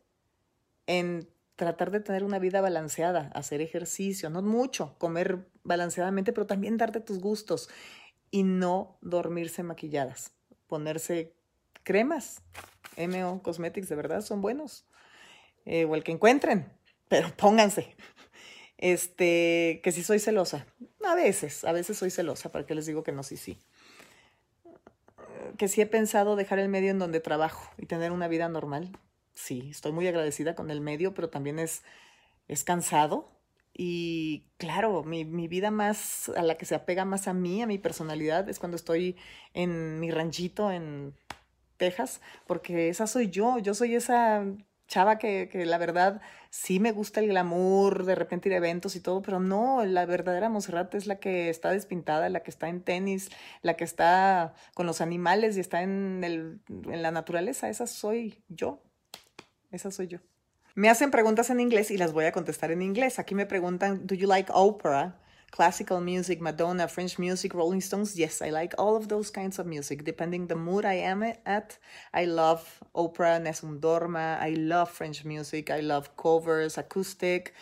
en 0.87 1.29
tratar 1.55 1.91
de 1.91 1.99
tener 1.99 2.23
una 2.23 2.39
vida 2.39 2.59
balanceada, 2.59 3.31
hacer 3.35 3.61
ejercicio, 3.61 4.29
no 4.29 4.41
mucho, 4.41 4.95
comer 4.97 5.47
balanceadamente, 5.63 6.33
pero 6.33 6.47
también 6.47 6.77
darte 6.77 6.99
tus 6.99 7.19
gustos 7.19 7.69
y 8.31 8.43
no 8.43 8.97
dormirse 9.01 9.61
maquilladas, 9.61 10.31
ponerse 10.67 11.33
cremas, 11.83 12.41
MO 12.95 13.41
Cosmetics, 13.43 13.89
de 13.89 13.95
verdad 13.95 14.21
son 14.21 14.41
buenos, 14.41 14.85
eh, 15.65 15.85
o 15.85 15.95
el 15.95 16.03
que 16.03 16.13
encuentren, 16.13 16.71
pero 17.07 17.35
pónganse. 17.35 17.95
Este, 18.77 19.79
que 19.83 19.91
si 19.91 20.01
soy 20.01 20.17
celosa, 20.17 20.65
a 21.05 21.13
veces, 21.13 21.63
a 21.65 21.71
veces 21.71 21.99
soy 21.99 22.09
celosa, 22.09 22.51
para 22.51 22.65
que 22.65 22.73
les 22.73 22.87
digo 22.87 23.03
que 23.03 23.11
no, 23.11 23.21
sí, 23.21 23.37
sí. 23.37 23.59
Que 25.57 25.67
si 25.67 25.81
he 25.81 25.85
pensado 25.85 26.35
dejar 26.35 26.57
el 26.57 26.67
medio 26.67 26.89
en 26.89 26.97
donde 26.97 27.19
trabajo 27.19 27.71
y 27.77 27.85
tener 27.85 28.11
una 28.11 28.27
vida 28.27 28.49
normal. 28.49 28.97
Sí, 29.35 29.67
estoy 29.69 29.91
muy 29.91 30.07
agradecida 30.07 30.55
con 30.55 30.71
el 30.71 30.81
medio, 30.81 31.13
pero 31.13 31.29
también 31.29 31.59
es, 31.59 31.83
es 32.47 32.63
cansado, 32.63 33.29
y 33.73 34.45
claro, 34.57 35.03
mi, 35.03 35.25
mi, 35.25 35.47
vida 35.47 35.71
más, 35.71 36.29
a 36.29 36.43
la 36.43 36.57
que 36.57 36.65
se 36.65 36.75
apega 36.75 37.05
más 37.05 37.27
a 37.27 37.33
mí, 37.33 37.61
a 37.61 37.67
mi 37.67 37.77
personalidad, 37.77 38.49
es 38.49 38.59
cuando 38.59 38.75
estoy 38.75 39.17
en 39.53 39.99
mi 39.99 40.11
ranchito 40.11 40.71
en 40.71 41.15
Texas, 41.77 42.21
porque 42.47 42.89
esa 42.89 43.07
soy 43.07 43.29
yo, 43.29 43.59
yo 43.59 43.73
soy 43.73 43.95
esa 43.95 44.45
chava 44.87 45.17
que, 45.17 45.47
que 45.49 45.65
la 45.65 45.77
verdad 45.77 46.21
sí 46.49 46.81
me 46.81 46.91
gusta 46.91 47.21
el 47.21 47.27
glamour, 47.29 48.03
de 48.05 48.13
repente 48.13 48.49
ir 48.49 48.53
a 48.53 48.57
eventos 48.57 48.97
y 48.97 48.99
todo, 48.99 49.21
pero 49.21 49.39
no, 49.39 49.85
la 49.85 50.05
verdadera 50.05 50.49
Monserrat 50.49 50.93
es 50.95 51.07
la 51.07 51.15
que 51.15 51.49
está 51.49 51.71
despintada, 51.71 52.29
la 52.29 52.43
que 52.43 52.51
está 52.51 52.67
en 52.67 52.83
tenis, 52.83 53.29
la 53.61 53.75
que 53.75 53.85
está 53.85 54.53
con 54.73 54.85
los 54.85 54.99
animales 54.99 55.55
y 55.55 55.61
está 55.61 55.81
en, 55.81 56.23
el, 56.25 56.61
en 56.67 57.01
la 57.01 57.11
naturaleza, 57.11 57.69
esa 57.69 57.87
soy 57.87 58.43
yo, 58.49 58.83
esa 59.71 59.91
soy 59.91 60.07
yo. 60.07 60.19
Me 60.73 60.87
hacen 60.87 61.11
preguntas 61.11 61.49
en 61.49 61.59
inglés 61.59 61.91
y 61.91 61.97
las 61.97 62.13
voy 62.13 62.23
a 62.25 62.31
contestar 62.31 62.71
en 62.71 62.81
inglés. 62.81 63.19
Aquí 63.19 63.35
me 63.35 63.45
preguntan, 63.45 64.07
do 64.07 64.15
you 64.15 64.25
like 64.25 64.49
opera? 64.53 65.17
Classical 65.51 65.99
music, 65.99 66.39
Madonna, 66.39 66.87
French 66.87 67.19
music, 67.19 67.53
Rolling 67.53 67.81
Stones? 67.81 68.15
Yes, 68.15 68.41
I 68.41 68.51
like 68.51 68.73
all 68.77 68.95
of 68.95 69.09
those 69.09 69.29
kinds 69.31 69.59
of 69.59 69.65
music. 69.65 70.05
Depending 70.05 70.47
the 70.47 70.55
mood 70.55 70.85
I 70.85 70.93
am 70.93 71.23
at, 71.23 71.77
I 72.13 72.23
love 72.23 72.63
opera, 72.95 73.37
Nessun 73.37 73.81
Dorma. 73.81 74.39
I 74.39 74.51
love 74.51 74.89
French 74.89 75.25
music. 75.25 75.69
I 75.69 75.81
love 75.81 76.15
covers, 76.15 76.77
acoustic, 76.77 77.53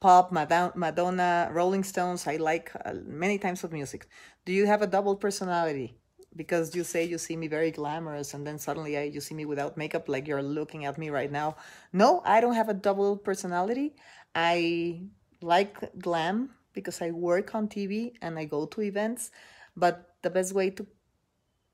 pop, 0.00 0.32
Madonna, 0.32 1.48
Rolling 1.52 1.84
Stones. 1.84 2.26
I 2.26 2.34
like 2.34 2.72
uh, 2.84 2.94
many 3.06 3.38
types 3.38 3.62
of 3.62 3.72
music. 3.72 4.08
Do 4.44 4.52
you 4.52 4.66
have 4.66 4.82
a 4.82 4.88
double 4.88 5.14
personality? 5.14 5.94
Because 6.36 6.74
you 6.76 6.84
say 6.84 7.04
you 7.04 7.18
see 7.18 7.36
me 7.36 7.48
very 7.48 7.70
glamorous 7.70 8.34
and 8.34 8.46
then 8.46 8.58
suddenly 8.58 8.96
I, 8.96 9.02
you 9.04 9.20
see 9.20 9.34
me 9.34 9.44
without 9.44 9.76
makeup 9.76 10.08
like 10.08 10.28
you're 10.28 10.42
looking 10.42 10.84
at 10.84 10.98
me 10.98 11.10
right 11.10 11.32
now. 11.32 11.56
No, 11.92 12.22
I 12.24 12.40
don't 12.40 12.54
have 12.54 12.68
a 12.68 12.74
double 12.74 13.16
personality. 13.16 13.96
I 14.34 15.02
like 15.40 15.76
glam 15.98 16.50
because 16.72 17.00
I 17.00 17.10
work 17.10 17.54
on 17.54 17.68
TV 17.68 18.12
and 18.20 18.38
I 18.38 18.44
go 18.44 18.66
to 18.66 18.82
events, 18.82 19.30
but 19.76 20.14
the 20.22 20.30
best 20.30 20.52
way 20.52 20.70
to 20.70 20.86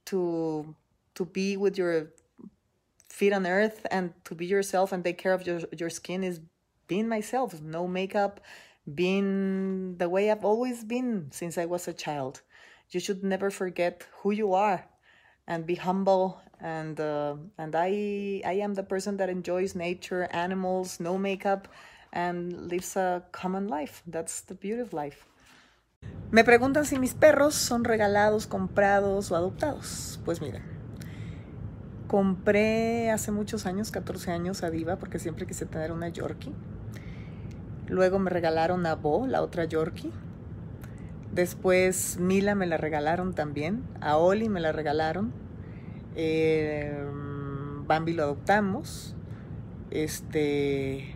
to 0.07 0.75
to 1.15 1.25
be 1.25 1.57
with 1.57 1.77
your 1.77 2.13
feet 3.09 3.33
on 3.33 3.47
earth 3.47 3.87
and 3.91 4.13
to 4.25 4.35
be 4.35 4.47
yourself 4.47 4.93
and 4.93 5.05
take 5.05 5.19
care 5.19 5.33
of 5.33 5.47
your 5.47 5.61
your 5.77 5.91
skin 5.91 6.25
is 6.25 6.41
being 6.87 7.09
myself, 7.09 7.61
no 7.61 7.87
makeup, 7.89 8.41
being 8.95 9.97
the 9.99 10.09
way 10.09 10.31
I've 10.31 10.45
always 10.45 10.85
been 10.85 11.29
since 11.31 11.57
I 11.59 11.67
was 11.67 11.89
a 11.89 11.93
child 11.93 12.43
you 12.93 13.01
should 13.01 13.25
never 13.25 13.51
forget 13.51 14.05
who 14.23 14.31
you 14.33 14.55
are 14.55 14.85
and 15.47 15.67
be 15.67 15.75
humble 15.75 16.41
and 16.61 17.01
uh, 17.01 17.35
and 17.59 17.75
I 17.75 18.43
I 18.45 18.61
am 18.63 18.75
the 18.75 18.85
person 18.85 19.17
that 19.17 19.29
enjoys 19.29 19.75
nature, 19.75 20.29
animals, 20.31 21.01
no 21.01 21.19
makeup 21.19 21.69
and 22.13 22.69
lives 22.69 22.97
a 22.97 23.25
common 23.33 23.69
life. 23.69 24.03
That's 24.07 24.43
the 24.43 24.55
beauty 24.55 24.81
of 24.81 24.93
life. 24.93 25.27
Me 26.31 26.45
preguntan 26.45 26.87
si 26.87 26.99
mis 26.99 27.15
perros 27.15 27.55
son 27.55 27.85
regalados, 27.85 28.47
comprados 28.47 29.31
o 29.31 29.37
adoptados. 29.37 30.21
Pues 30.25 30.41
miren, 30.41 30.63
compré 32.07 33.11
hace 33.11 33.33
muchos 33.33 33.67
años, 33.67 33.91
14 33.91 34.31
años, 34.31 34.63
a 34.63 34.71
Diva 34.71 34.97
porque 34.97 35.19
siempre 35.19 35.47
quise 35.47 35.67
tener 35.67 35.93
una 35.93 36.09
Yorkie. 36.09 36.53
Luego 37.89 38.19
me 38.19 38.31
regalaron 38.31 38.87
a 38.87 38.95
Bo, 38.95 39.27
la 39.27 39.43
otra 39.43 39.65
Yorkie. 39.65 40.13
Después 41.33 42.19
Mila 42.19 42.55
me 42.55 42.67
la 42.67 42.77
regalaron 42.77 43.33
también, 43.33 43.83
a 44.03 44.19
Oli 44.19 44.51
me 44.51 44.61
la 44.61 44.71
regalaron, 44.71 45.33
eh, 46.15 46.95
Bambi 47.87 48.13
lo 48.13 48.25
adoptamos, 48.25 49.17
este, 49.91 51.15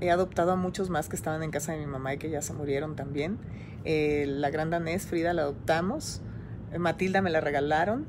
he 0.00 0.10
adoptado 0.10 0.50
a 0.50 0.56
muchos 0.56 0.90
más 0.90 1.08
que 1.08 1.14
estaban 1.14 1.44
en 1.44 1.52
casa 1.52 1.70
de 1.72 1.78
mi 1.78 1.86
mamá 1.86 2.14
y 2.14 2.18
que 2.18 2.28
ya 2.28 2.42
se 2.42 2.52
murieron 2.54 2.96
también. 2.96 3.38
Eh, 3.84 4.24
la 4.26 4.50
gran 4.50 4.70
danés 4.70 5.06
Frida 5.06 5.32
la 5.32 5.42
adoptamos, 5.42 6.22
Matilda 6.76 7.22
me 7.22 7.30
la 7.30 7.40
regalaron, 7.40 8.06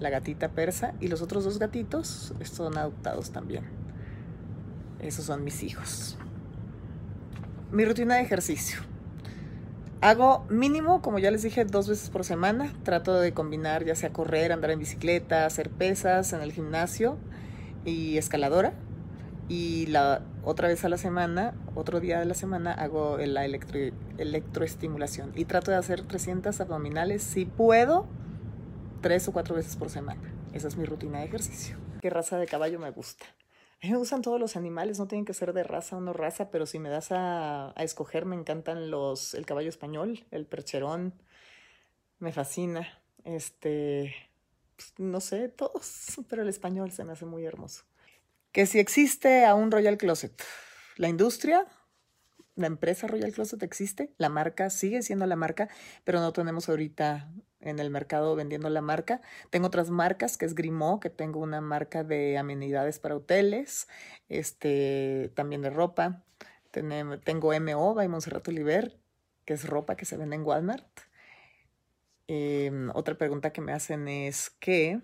la 0.00 0.10
gatita 0.10 0.48
persa 0.48 0.94
y 1.00 1.06
los 1.06 1.22
otros 1.22 1.44
dos 1.44 1.60
gatitos 1.60 2.34
son 2.42 2.76
adoptados 2.76 3.30
también. 3.30 3.64
Esos 4.98 5.26
son 5.26 5.44
mis 5.44 5.62
hijos. 5.62 6.18
Mi 7.70 7.84
rutina 7.84 8.16
de 8.16 8.22
ejercicio. 8.22 8.95
Hago 10.02 10.44
mínimo, 10.50 11.00
como 11.00 11.18
ya 11.18 11.30
les 11.30 11.42
dije, 11.42 11.64
dos 11.64 11.88
veces 11.88 12.10
por 12.10 12.24
semana. 12.24 12.72
Trato 12.84 13.18
de 13.18 13.32
combinar 13.32 13.84
ya 13.84 13.94
sea 13.94 14.12
correr, 14.12 14.52
andar 14.52 14.70
en 14.70 14.78
bicicleta, 14.78 15.46
hacer 15.46 15.70
pesas 15.70 16.32
en 16.32 16.42
el 16.42 16.52
gimnasio 16.52 17.16
y 17.84 18.18
escaladora. 18.18 18.74
Y 19.48 19.86
la 19.86 20.22
otra 20.44 20.68
vez 20.68 20.84
a 20.84 20.88
la 20.88 20.98
semana, 20.98 21.54
otro 21.74 22.00
día 22.00 22.18
de 22.18 22.26
la 22.26 22.34
semana, 22.34 22.72
hago 22.72 23.16
la 23.18 23.44
electroestimulación. 23.44 25.32
Y 25.34 25.44
trato 25.44 25.70
de 25.70 25.76
hacer 25.76 26.02
300 26.02 26.60
abdominales, 26.60 27.22
si 27.22 27.46
puedo, 27.46 28.06
tres 29.00 29.28
o 29.28 29.32
cuatro 29.32 29.54
veces 29.54 29.76
por 29.76 29.88
semana. 29.88 30.20
Esa 30.52 30.68
es 30.68 30.76
mi 30.76 30.84
rutina 30.84 31.20
de 31.20 31.26
ejercicio. 31.26 31.76
¿Qué 32.02 32.10
raza 32.10 32.38
de 32.38 32.46
caballo 32.46 32.78
me 32.78 32.90
gusta? 32.90 33.24
A 33.82 33.88
me 33.88 33.96
gustan 33.96 34.22
todos 34.22 34.40
los 34.40 34.56
animales, 34.56 34.98
no 34.98 35.06
tienen 35.06 35.24
que 35.24 35.34
ser 35.34 35.52
de 35.52 35.62
raza 35.62 35.96
o 35.96 36.00
no 36.00 36.12
raza, 36.12 36.50
pero 36.50 36.66
si 36.66 36.78
me 36.78 36.88
das 36.88 37.12
a, 37.12 37.72
a 37.78 37.84
escoger, 37.84 38.24
me 38.24 38.34
encantan 38.34 38.90
los, 38.90 39.34
el 39.34 39.44
caballo 39.44 39.68
español, 39.68 40.24
el 40.30 40.46
percherón, 40.46 41.14
me 42.18 42.32
fascina. 42.32 43.02
este, 43.24 44.14
pues, 44.76 44.94
no 44.98 45.20
sé, 45.20 45.48
todos, 45.48 46.16
pero 46.28 46.42
el 46.42 46.48
español 46.48 46.90
se 46.92 47.04
me 47.04 47.12
hace 47.12 47.26
muy 47.26 47.44
hermoso. 47.44 47.84
Que 48.52 48.66
si 48.66 48.78
existe 48.78 49.44
aún 49.44 49.70
Royal 49.70 49.98
Closet, 49.98 50.42
la 50.96 51.08
industria, 51.08 51.66
la 52.54 52.66
empresa 52.66 53.06
Royal 53.06 53.32
Closet 53.32 53.62
existe, 53.62 54.14
la 54.16 54.30
marca 54.30 54.70
sigue 54.70 55.02
siendo 55.02 55.26
la 55.26 55.36
marca, 55.36 55.68
pero 56.04 56.20
no 56.20 56.32
tenemos 56.32 56.68
ahorita 56.68 57.30
en 57.66 57.78
el 57.78 57.90
mercado 57.90 58.36
vendiendo 58.36 58.70
la 58.70 58.80
marca. 58.80 59.20
Tengo 59.50 59.66
otras 59.66 59.90
marcas, 59.90 60.38
que 60.38 60.44
es 60.44 60.54
Grimaud, 60.54 61.00
que 61.00 61.10
tengo 61.10 61.40
una 61.40 61.60
marca 61.60 62.04
de 62.04 62.38
amenidades 62.38 62.98
para 62.98 63.16
hoteles, 63.16 63.88
este, 64.28 65.32
también 65.34 65.62
de 65.62 65.70
ropa. 65.70 66.22
Tengo 66.70 67.52
MO, 67.60 67.94
by 67.94 68.08
Monserrat 68.08 68.46
Oliver, 68.48 68.96
que 69.44 69.54
es 69.54 69.66
ropa 69.66 69.96
que 69.96 70.04
se 70.04 70.16
vende 70.16 70.36
en 70.36 70.42
Walmart. 70.42 70.86
Em, 72.28 72.90
otra 72.94 73.16
pregunta 73.16 73.52
que 73.52 73.60
me 73.60 73.72
hacen 73.72 74.08
es 74.08 74.50
que, 74.50 75.00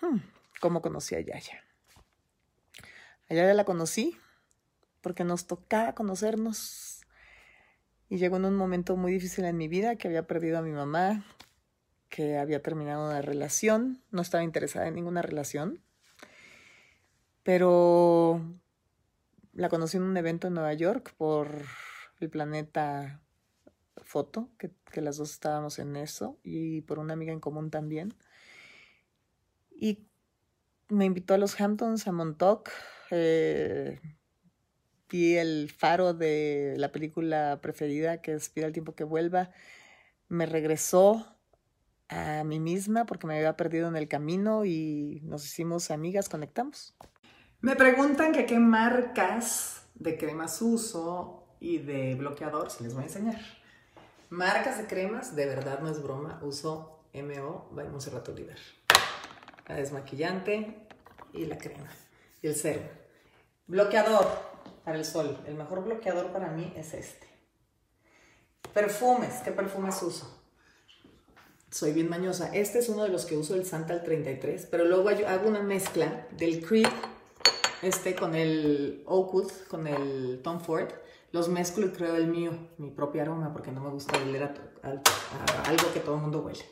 hmm, 0.00 0.18
¿cómo 0.60 0.82
conocí 0.82 1.14
a 1.14 1.20
Yaya? 1.20 1.62
A 3.28 3.34
Yaya 3.34 3.54
la 3.54 3.64
conocí 3.64 4.16
porque 5.00 5.24
nos 5.24 5.46
tocaba 5.46 5.94
conocernos 5.94 7.02
y 8.12 8.18
llegó 8.18 8.36
en 8.36 8.44
un 8.44 8.56
momento 8.56 8.94
muy 8.96 9.10
difícil 9.10 9.46
en 9.46 9.56
mi 9.56 9.68
vida, 9.68 9.96
que 9.96 10.06
había 10.06 10.26
perdido 10.26 10.58
a 10.58 10.62
mi 10.62 10.70
mamá, 10.70 11.24
que 12.12 12.36
había 12.36 12.60
terminado 12.60 13.06
una 13.06 13.22
relación, 13.22 14.02
no 14.10 14.20
estaba 14.20 14.44
interesada 14.44 14.86
en 14.86 14.94
ninguna 14.94 15.22
relación, 15.22 15.80
pero 17.42 18.38
la 19.54 19.70
conocí 19.70 19.96
en 19.96 20.02
un 20.02 20.16
evento 20.18 20.46
en 20.46 20.52
Nueva 20.52 20.74
York 20.74 21.14
por 21.16 21.62
el 22.20 22.28
planeta 22.28 23.22
foto, 24.02 24.50
que, 24.58 24.70
las 25.00 25.16
dos 25.16 25.30
estábamos 25.32 25.78
en 25.78 25.96
eso, 25.96 26.38
y 26.42 26.82
por 26.82 26.98
una 26.98 27.14
amiga 27.14 27.32
en 27.32 27.40
común 27.40 27.70
también. 27.70 28.12
Y 29.70 30.06
me 30.88 31.06
invitó 31.06 31.32
a 31.32 31.38
los 31.38 31.58
Hamptons, 31.58 32.06
a 32.06 32.12
Montauk. 32.12 32.68
Eh, 33.10 33.98
vi 35.08 35.36
el 35.38 35.70
faro 35.70 36.12
de 36.12 36.74
la 36.76 36.92
película 36.92 37.58
preferida, 37.62 38.20
que 38.20 38.34
es 38.34 38.50
Pida 38.50 38.66
el 38.66 38.74
tiempo 38.74 38.94
que 38.94 39.04
vuelva. 39.04 39.50
Me 40.28 40.44
regresó 40.44 41.31
a 42.12 42.44
mí 42.44 42.60
misma 42.60 43.06
porque 43.06 43.26
me 43.26 43.36
había 43.36 43.56
perdido 43.56 43.88
en 43.88 43.96
el 43.96 44.06
camino 44.06 44.64
y 44.64 45.20
nos 45.24 45.44
hicimos 45.44 45.90
amigas, 45.90 46.28
conectamos. 46.28 46.94
Me 47.60 47.74
preguntan 47.76 48.32
que 48.32 48.44
qué 48.44 48.58
marcas 48.58 49.86
de 49.94 50.18
cremas 50.18 50.60
uso 50.60 51.46
y 51.60 51.78
de 51.78 52.14
bloqueador 52.16 52.70
se 52.70 52.82
les 52.82 52.92
voy 52.92 53.04
a 53.04 53.06
enseñar. 53.06 53.40
Marcas 54.30 54.78
de 54.78 54.86
cremas, 54.86 55.36
de 55.36 55.46
verdad 55.46 55.80
no 55.80 55.90
es 55.90 56.02
broma, 56.02 56.40
uso 56.42 57.04
MO 57.14 57.68
by 57.72 57.88
Monserrat 57.88 58.28
Oliver. 58.28 58.58
La 59.68 59.76
desmaquillante 59.76 60.88
y 61.32 61.46
la 61.46 61.56
crema. 61.56 61.88
Y 62.42 62.48
el 62.48 62.54
cero. 62.54 62.82
Bloqueador 63.66 64.26
para 64.84 64.98
el 64.98 65.04
sol. 65.04 65.38
El 65.46 65.54
mejor 65.54 65.84
bloqueador 65.84 66.32
para 66.32 66.48
mí 66.48 66.72
es 66.76 66.94
este. 66.94 67.26
Perfumes, 68.74 69.40
¿qué 69.44 69.52
perfumes 69.52 70.02
uso? 70.02 70.41
Soy 71.72 71.92
bien 71.92 72.10
mañosa. 72.10 72.54
Este 72.54 72.80
es 72.80 72.90
uno 72.90 73.02
de 73.02 73.08
los 73.08 73.24
que 73.24 73.36
uso 73.36 73.54
el 73.54 73.64
Santal 73.64 74.02
33, 74.04 74.68
pero 74.70 74.84
luego 74.84 75.08
hago 75.08 75.48
una 75.48 75.62
mezcla 75.62 76.26
del 76.36 76.64
Creed 76.64 76.86
este 77.80 78.14
con 78.14 78.34
el 78.34 79.02
Oakwood, 79.06 79.50
con 79.68 79.86
el 79.86 80.40
Tom 80.42 80.60
Ford 80.60 80.90
los 81.32 81.48
mezclo 81.48 81.86
y 81.86 81.90
creo 81.90 82.14
el 82.16 82.26
mío, 82.26 82.52
mi 82.76 82.90
propio 82.90 83.22
aroma, 83.22 83.54
porque 83.54 83.72
no 83.72 83.80
me 83.80 83.88
gusta 83.88 84.18
oler 84.18 84.42
a, 84.42 84.54
algo 85.66 85.92
que 85.94 86.00
todo 86.00 86.16
el 86.16 86.20
mundo 86.20 86.40
huele. 86.40 86.62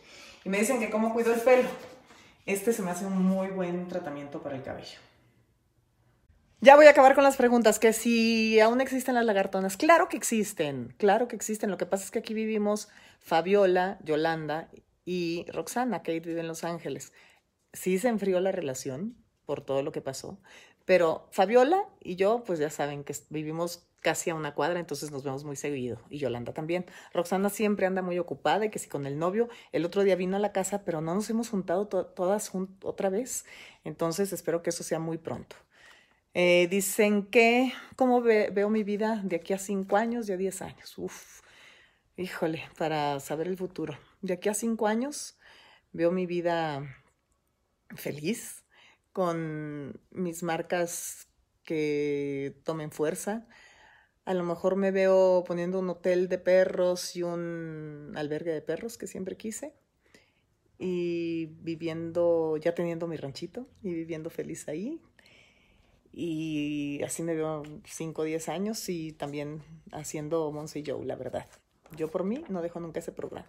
Y 0.44 0.50
me 0.50 0.58
dicen 0.58 0.78
que 0.78 0.90
cómo 0.90 1.14
cuido 1.14 1.32
el 1.32 1.40
pelo. 1.40 1.68
Este 2.44 2.74
se 2.74 2.82
me 2.82 2.90
hace 2.90 3.06
un 3.06 3.22
muy 3.22 3.48
buen 3.48 3.88
tratamiento 3.88 4.42
para 4.42 4.56
el 4.56 4.62
cabello. 4.62 4.98
Ya 6.60 6.76
voy 6.76 6.86
a 6.86 6.90
acabar 6.90 7.14
con 7.14 7.24
las 7.24 7.38
preguntas, 7.38 7.78
que 7.78 7.94
si 7.94 8.60
aún 8.60 8.82
existen 8.82 9.14
las 9.14 9.24
lagartonas. 9.24 9.78
Claro 9.78 10.10
que 10.10 10.18
existen, 10.18 10.94
claro 10.98 11.26
que 11.26 11.36
existen. 11.36 11.70
Lo 11.70 11.78
que 11.78 11.86
pasa 11.86 12.04
es 12.04 12.10
que 12.10 12.18
aquí 12.18 12.34
vivimos 12.34 12.90
Fabiola, 13.18 13.98
Yolanda 14.04 14.68
y 15.10 15.44
Roxana, 15.48 16.04
que 16.04 16.20
vive 16.20 16.38
en 16.38 16.46
Los 16.46 16.62
Ángeles. 16.62 17.12
Sí 17.72 17.98
se 17.98 18.06
enfrió 18.06 18.38
la 18.38 18.52
relación 18.52 19.16
por 19.44 19.60
todo 19.60 19.82
lo 19.82 19.90
que 19.90 20.00
pasó, 20.00 20.38
pero 20.84 21.26
Fabiola 21.32 21.84
y 21.98 22.14
yo, 22.14 22.44
pues 22.46 22.60
ya 22.60 22.70
saben 22.70 23.02
que 23.02 23.12
vivimos 23.28 23.88
casi 23.98 24.30
a 24.30 24.36
una 24.36 24.54
cuadra, 24.54 24.78
entonces 24.78 25.10
nos 25.10 25.24
vemos 25.24 25.42
muy 25.42 25.56
seguido. 25.56 26.00
Y 26.10 26.18
Yolanda 26.18 26.52
también. 26.52 26.86
Roxana 27.12 27.50
siempre 27.50 27.86
anda 27.86 28.02
muy 28.02 28.20
ocupada 28.20 28.66
y 28.66 28.70
que 28.70 28.78
si 28.78 28.88
con 28.88 29.04
el 29.04 29.18
novio, 29.18 29.48
el 29.72 29.84
otro 29.84 30.04
día 30.04 30.14
vino 30.14 30.36
a 30.36 30.40
la 30.40 30.52
casa, 30.52 30.84
pero 30.84 31.00
no 31.00 31.12
nos 31.12 31.28
hemos 31.28 31.48
juntado 31.48 31.88
todas 31.88 32.52
otra 32.84 33.10
vez. 33.10 33.44
Entonces 33.82 34.32
espero 34.32 34.62
que 34.62 34.70
eso 34.70 34.84
sea 34.84 35.00
muy 35.00 35.18
pronto. 35.18 35.56
Eh, 36.34 36.68
dicen 36.70 37.26
que, 37.26 37.72
¿cómo 37.96 38.22
veo 38.22 38.70
mi 38.70 38.84
vida 38.84 39.20
de 39.24 39.36
aquí 39.36 39.54
a 39.54 39.58
cinco 39.58 39.96
años, 39.96 40.28
de 40.28 40.34
a 40.34 40.36
diez 40.36 40.62
años? 40.62 40.96
Uf, 40.98 41.40
híjole, 42.16 42.62
para 42.78 43.18
saber 43.18 43.48
el 43.48 43.56
futuro. 43.56 43.98
De 44.22 44.34
aquí 44.34 44.48
a 44.48 44.54
cinco 44.54 44.86
años 44.86 45.38
veo 45.92 46.12
mi 46.12 46.26
vida 46.26 46.86
feliz, 47.96 48.64
con 49.12 50.00
mis 50.10 50.42
marcas 50.42 51.28
que 51.64 52.60
tomen 52.64 52.90
fuerza, 52.90 53.46
a 54.24 54.34
lo 54.34 54.44
mejor 54.44 54.76
me 54.76 54.90
veo 54.90 55.44
poniendo 55.46 55.78
un 55.78 55.90
hotel 55.90 56.28
de 56.28 56.38
perros 56.38 57.16
y 57.16 57.22
un 57.22 58.12
albergue 58.16 58.52
de 58.52 58.62
perros 58.62 58.98
que 58.98 59.06
siempre 59.06 59.36
quise. 59.36 59.74
Y 60.78 61.46
viviendo, 61.62 62.56
ya 62.56 62.74
teniendo 62.74 63.06
mi 63.06 63.16
ranchito 63.16 63.66
y 63.82 63.92
viviendo 63.92 64.30
feliz 64.30 64.68
ahí. 64.68 65.00
Y 66.12 67.02
así 67.02 67.22
me 67.22 67.34
veo 67.34 67.62
5 67.84 68.22
o 68.22 68.24
10 68.24 68.48
años 68.48 68.88
y 68.88 69.12
también 69.12 69.62
haciendo 69.92 70.50
Monse 70.52 70.82
Joe, 70.86 71.04
la 71.04 71.16
verdad. 71.16 71.46
Yo 71.96 72.08
por 72.10 72.24
mí 72.24 72.44
no 72.48 72.62
dejo 72.62 72.80
nunca 72.80 73.00
ese 73.00 73.12
programa. 73.12 73.48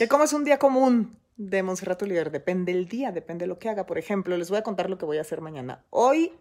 Que 0.00 0.08
como 0.08 0.24
es 0.24 0.32
un 0.32 0.44
día 0.44 0.58
común 0.58 1.18
de 1.36 1.62
Monserrat 1.62 2.00
Oliver, 2.00 2.30
depende 2.30 2.72
el 2.72 2.88
día, 2.88 3.12
depende 3.12 3.42
de 3.42 3.48
lo 3.48 3.58
que 3.58 3.68
haga. 3.68 3.84
Por 3.84 3.98
ejemplo, 3.98 4.34
les 4.38 4.48
voy 4.48 4.56
a 4.56 4.62
contar 4.62 4.88
lo 4.88 4.96
que 4.96 5.04
voy 5.04 5.18
a 5.18 5.20
hacer 5.20 5.42
mañana. 5.42 5.84
Hoy 5.90 6.32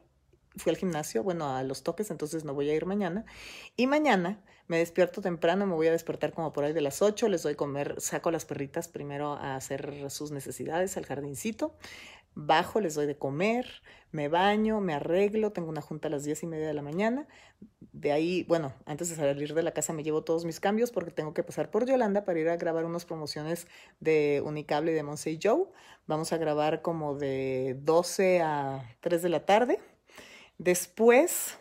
fui 0.56 0.70
al 0.70 0.78
gimnasio, 0.78 1.24
bueno, 1.24 1.54
a 1.54 1.62
los 1.64 1.84
toques, 1.84 2.10
entonces 2.10 2.46
no 2.46 2.54
voy 2.54 2.70
a 2.70 2.74
ir 2.74 2.86
mañana. 2.86 3.26
Y 3.76 3.86
mañana 3.86 4.42
me 4.70 4.78
despierto 4.78 5.22
temprano, 5.22 5.66
me 5.66 5.74
voy 5.74 5.88
a 5.88 5.92
despertar 5.92 6.32
como 6.32 6.54
por 6.54 6.64
ahí 6.64 6.72
de 6.72 6.80
las 6.80 7.02
8, 7.02 7.28
les 7.28 7.44
doy 7.44 7.56
comer, 7.56 7.96
saco 8.00 8.32
las 8.32 8.46
perritas 8.46 8.88
primero 8.88 9.34
a 9.34 9.58
hacer 9.58 10.10
sus 10.10 10.32
necesidades 10.32 10.96
al 10.96 11.06
jardincito, 11.06 11.76
bajo, 12.36 12.80
les 12.80 12.96
doy 12.96 13.08
de 13.08 13.18
comer, 13.18 13.82
me 14.14 14.30
baño, 14.30 14.80
me 14.80 14.94
arreglo, 14.94 15.52
tengo 15.52 15.68
una 15.68 15.82
junta 15.82 16.08
a 16.08 16.12
las 16.12 16.24
10 16.24 16.44
y 16.44 16.48
media 16.48 16.68
de 16.68 16.74
la 16.74 16.82
mañana. 16.82 17.28
De 17.92 18.12
ahí, 18.12 18.44
bueno, 18.48 18.74
antes 18.86 19.10
de 19.10 19.16
salir 19.16 19.54
de 19.54 19.64
la 19.64 19.72
casa 19.72 19.94
me 19.94 20.04
llevo 20.04 20.24
todos 20.24 20.46
mis 20.46 20.60
cambios 20.60 20.92
porque 20.92 21.12
tengo 21.12 21.34
que 21.34 21.44
pasar 21.44 21.72
por 21.72 21.86
Yolanda 21.86 22.24
para 22.24 22.40
ir 22.40 22.50
a 22.50 22.58
grabar 22.58 22.86
unas 22.86 23.06
promociones 23.06 23.68
de 24.00 24.42
Unicable 24.46 24.92
y 24.92 24.96
de 24.96 25.04
Monse 25.04 25.40
Joe. 25.42 25.66
Vamos 26.08 26.32
a 26.34 26.38
grabar 26.38 26.82
como 26.82 27.16
de 27.16 27.78
12 27.82 28.42
a 28.42 28.96
3 29.02 29.22
de 29.24 29.30
la 29.30 29.46
tarde 29.46 29.80
Después, 30.60 31.58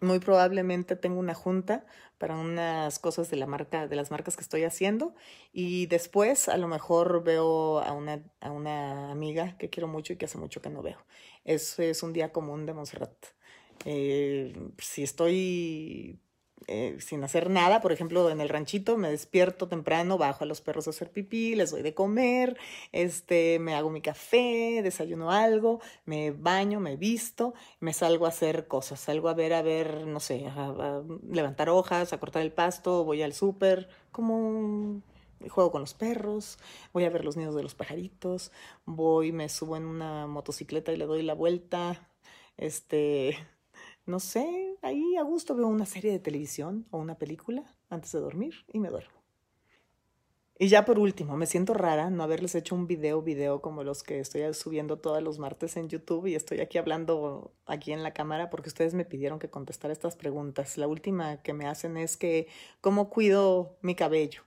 muy 0.00 0.18
probablemente 0.18 0.96
tengo 0.96 1.20
una 1.20 1.34
junta 1.34 1.86
para 2.18 2.36
unas 2.36 2.98
cosas 2.98 3.30
de 3.30 3.36
la 3.36 3.46
marca, 3.46 3.86
de 3.86 3.94
las 3.94 4.10
marcas 4.10 4.34
que 4.34 4.42
estoy 4.42 4.64
haciendo. 4.64 5.14
Y 5.52 5.86
después 5.86 6.48
a 6.48 6.56
lo 6.56 6.66
mejor 6.66 7.22
veo 7.22 7.78
a 7.78 7.92
una, 7.92 8.20
a 8.40 8.50
una 8.50 9.12
amiga 9.12 9.56
que 9.56 9.70
quiero 9.70 9.86
mucho 9.86 10.12
y 10.12 10.16
que 10.16 10.24
hace 10.24 10.36
mucho 10.36 10.60
que 10.60 10.68
no 10.70 10.82
veo. 10.82 10.98
Eso 11.44 11.82
es 11.82 12.02
un 12.02 12.12
día 12.12 12.32
común 12.32 12.66
de 12.66 12.74
Montserrat. 12.74 13.14
Eh, 13.84 14.54
si 14.78 15.02
estoy 15.02 16.20
eh, 16.68 16.96
sin 17.00 17.24
hacer 17.24 17.50
nada, 17.50 17.80
por 17.80 17.92
ejemplo, 17.92 18.30
en 18.30 18.40
el 18.40 18.48
ranchito 18.48 18.96
me 18.96 19.10
despierto 19.10 19.68
temprano, 19.68 20.18
bajo 20.18 20.44
a 20.44 20.46
los 20.46 20.60
perros 20.60 20.86
a 20.86 20.90
hacer 20.90 21.10
pipí, 21.10 21.54
les 21.54 21.70
doy 21.70 21.82
de 21.82 21.94
comer, 21.94 22.56
este, 22.92 23.58
me 23.58 23.74
hago 23.74 23.90
mi 23.90 24.00
café, 24.00 24.80
desayuno 24.82 25.30
algo, 25.30 25.80
me 26.04 26.30
baño, 26.30 26.80
me 26.80 26.96
visto, 26.96 27.54
me 27.80 27.92
salgo 27.92 28.26
a 28.26 28.28
hacer 28.28 28.68
cosas, 28.68 29.00
salgo 29.00 29.28
a 29.28 29.34
ver, 29.34 29.54
a 29.54 29.62
ver, 29.62 30.06
no 30.06 30.20
sé, 30.20 30.46
a, 30.46 31.02
levantar 31.30 31.68
hojas, 31.68 32.12
a 32.12 32.20
cortar 32.20 32.42
el 32.42 32.52
pasto, 32.52 33.04
voy 33.04 33.22
al 33.22 33.32
súper, 33.32 33.88
como 34.10 35.02
juego 35.48 35.72
con 35.72 35.80
los 35.80 35.94
perros, 35.94 36.58
voy 36.92 37.04
a 37.04 37.10
ver 37.10 37.24
los 37.24 37.36
nidos 37.36 37.56
de 37.56 37.62
los 37.64 37.74
pajaritos, 37.74 38.52
voy, 38.84 39.32
me 39.32 39.48
subo 39.48 39.76
en 39.76 39.84
una 39.84 40.26
motocicleta 40.28 40.92
y 40.92 40.96
le 40.96 41.06
doy 41.06 41.22
la 41.22 41.34
vuelta, 41.34 42.08
este, 42.56 43.36
no 44.06 44.20
sé, 44.20 44.76
ahí 44.82 45.16
a 45.16 45.22
gusto 45.22 45.54
veo 45.54 45.68
una 45.68 45.86
serie 45.86 46.12
de 46.12 46.18
televisión 46.18 46.86
o 46.90 46.98
una 46.98 47.18
película 47.18 47.76
antes 47.88 48.12
de 48.12 48.20
dormir 48.20 48.54
y 48.72 48.78
me 48.80 48.88
duermo. 48.88 49.22
Y 50.58 50.68
ya 50.68 50.84
por 50.84 50.98
último, 50.98 51.36
me 51.36 51.46
siento 51.46 51.74
rara 51.74 52.10
no 52.10 52.22
haberles 52.22 52.54
hecho 52.54 52.74
un 52.74 52.86
video, 52.86 53.22
video 53.22 53.60
como 53.60 53.82
los 53.82 54.02
que 54.02 54.20
estoy 54.20 54.42
subiendo 54.54 54.98
todos 54.98 55.20
los 55.22 55.38
martes 55.38 55.76
en 55.76 55.88
YouTube 55.88 56.26
y 56.26 56.34
estoy 56.34 56.60
aquí 56.60 56.78
hablando 56.78 57.52
aquí 57.66 57.92
en 57.92 58.02
la 58.02 58.12
cámara 58.12 58.48
porque 58.48 58.68
ustedes 58.68 58.94
me 58.94 59.04
pidieron 59.04 59.38
que 59.38 59.50
contestara 59.50 59.92
estas 59.92 60.14
preguntas. 60.14 60.78
La 60.78 60.86
última 60.86 61.42
que 61.42 61.52
me 61.52 61.66
hacen 61.66 61.96
es 61.96 62.16
que, 62.16 62.46
¿cómo 62.80 63.10
cuido 63.10 63.76
mi 63.82 63.96
cabello? 63.96 64.42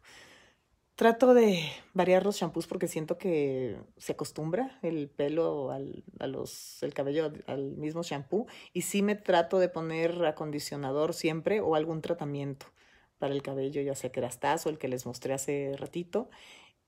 Trato 0.95 1.33
de 1.33 1.61
variar 1.93 2.23
los 2.23 2.37
shampoos 2.37 2.67
porque 2.67 2.87
siento 2.87 3.17
que 3.17 3.77
se 3.97 4.13
acostumbra 4.13 4.79
el 4.81 5.09
pelo 5.09 5.71
al, 5.71 6.05
el 6.19 6.93
cabello 6.93 7.33
al 7.47 7.75
mismo 7.75 8.01
shampoo 8.01 8.47
y 8.71 8.83
sí 8.83 9.01
me 9.01 9.15
trato 9.15 9.59
de 9.59 9.67
poner 9.67 10.25
acondicionador 10.25 11.13
siempre 11.13 11.59
o 11.59 11.75
algún 11.75 12.01
tratamiento 12.01 12.67
para 13.17 13.33
el 13.33 13.41
cabello, 13.41 13.81
ya 13.81 13.93
sea 13.93 14.09
o 14.65 14.69
el 14.69 14.77
que 14.77 14.87
les 14.87 15.05
mostré 15.05 15.33
hace 15.33 15.75
ratito 15.77 16.29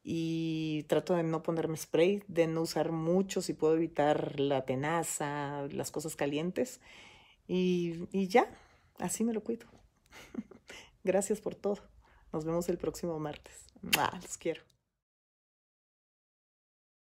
y 0.03 0.83
trato 0.83 1.13
de 1.15 1.23
no 1.23 1.43
ponerme 1.43 1.75
spray, 1.75 2.23
de 2.29 2.47
no 2.47 2.61
usar 2.61 2.93
mucho 2.93 3.41
si 3.41 3.53
puedo 3.53 3.75
evitar 3.75 4.39
la 4.39 4.63
tenaza, 4.63 5.67
las 5.71 5.91
cosas 5.91 6.15
calientes 6.15 6.79
y, 7.45 8.07
y 8.13 8.29
ya, 8.29 8.49
así 8.99 9.25
me 9.25 9.33
lo 9.33 9.43
cuido. 9.43 9.67
Gracias 11.03 11.41
por 11.41 11.55
todo. 11.55 11.79
Nos 12.31 12.45
vemos 12.45 12.69
el 12.69 12.77
próximo 12.77 13.19
martes. 13.19 13.66
Ah, 13.97 14.17
los 14.21 14.37
quiero. 14.37 14.61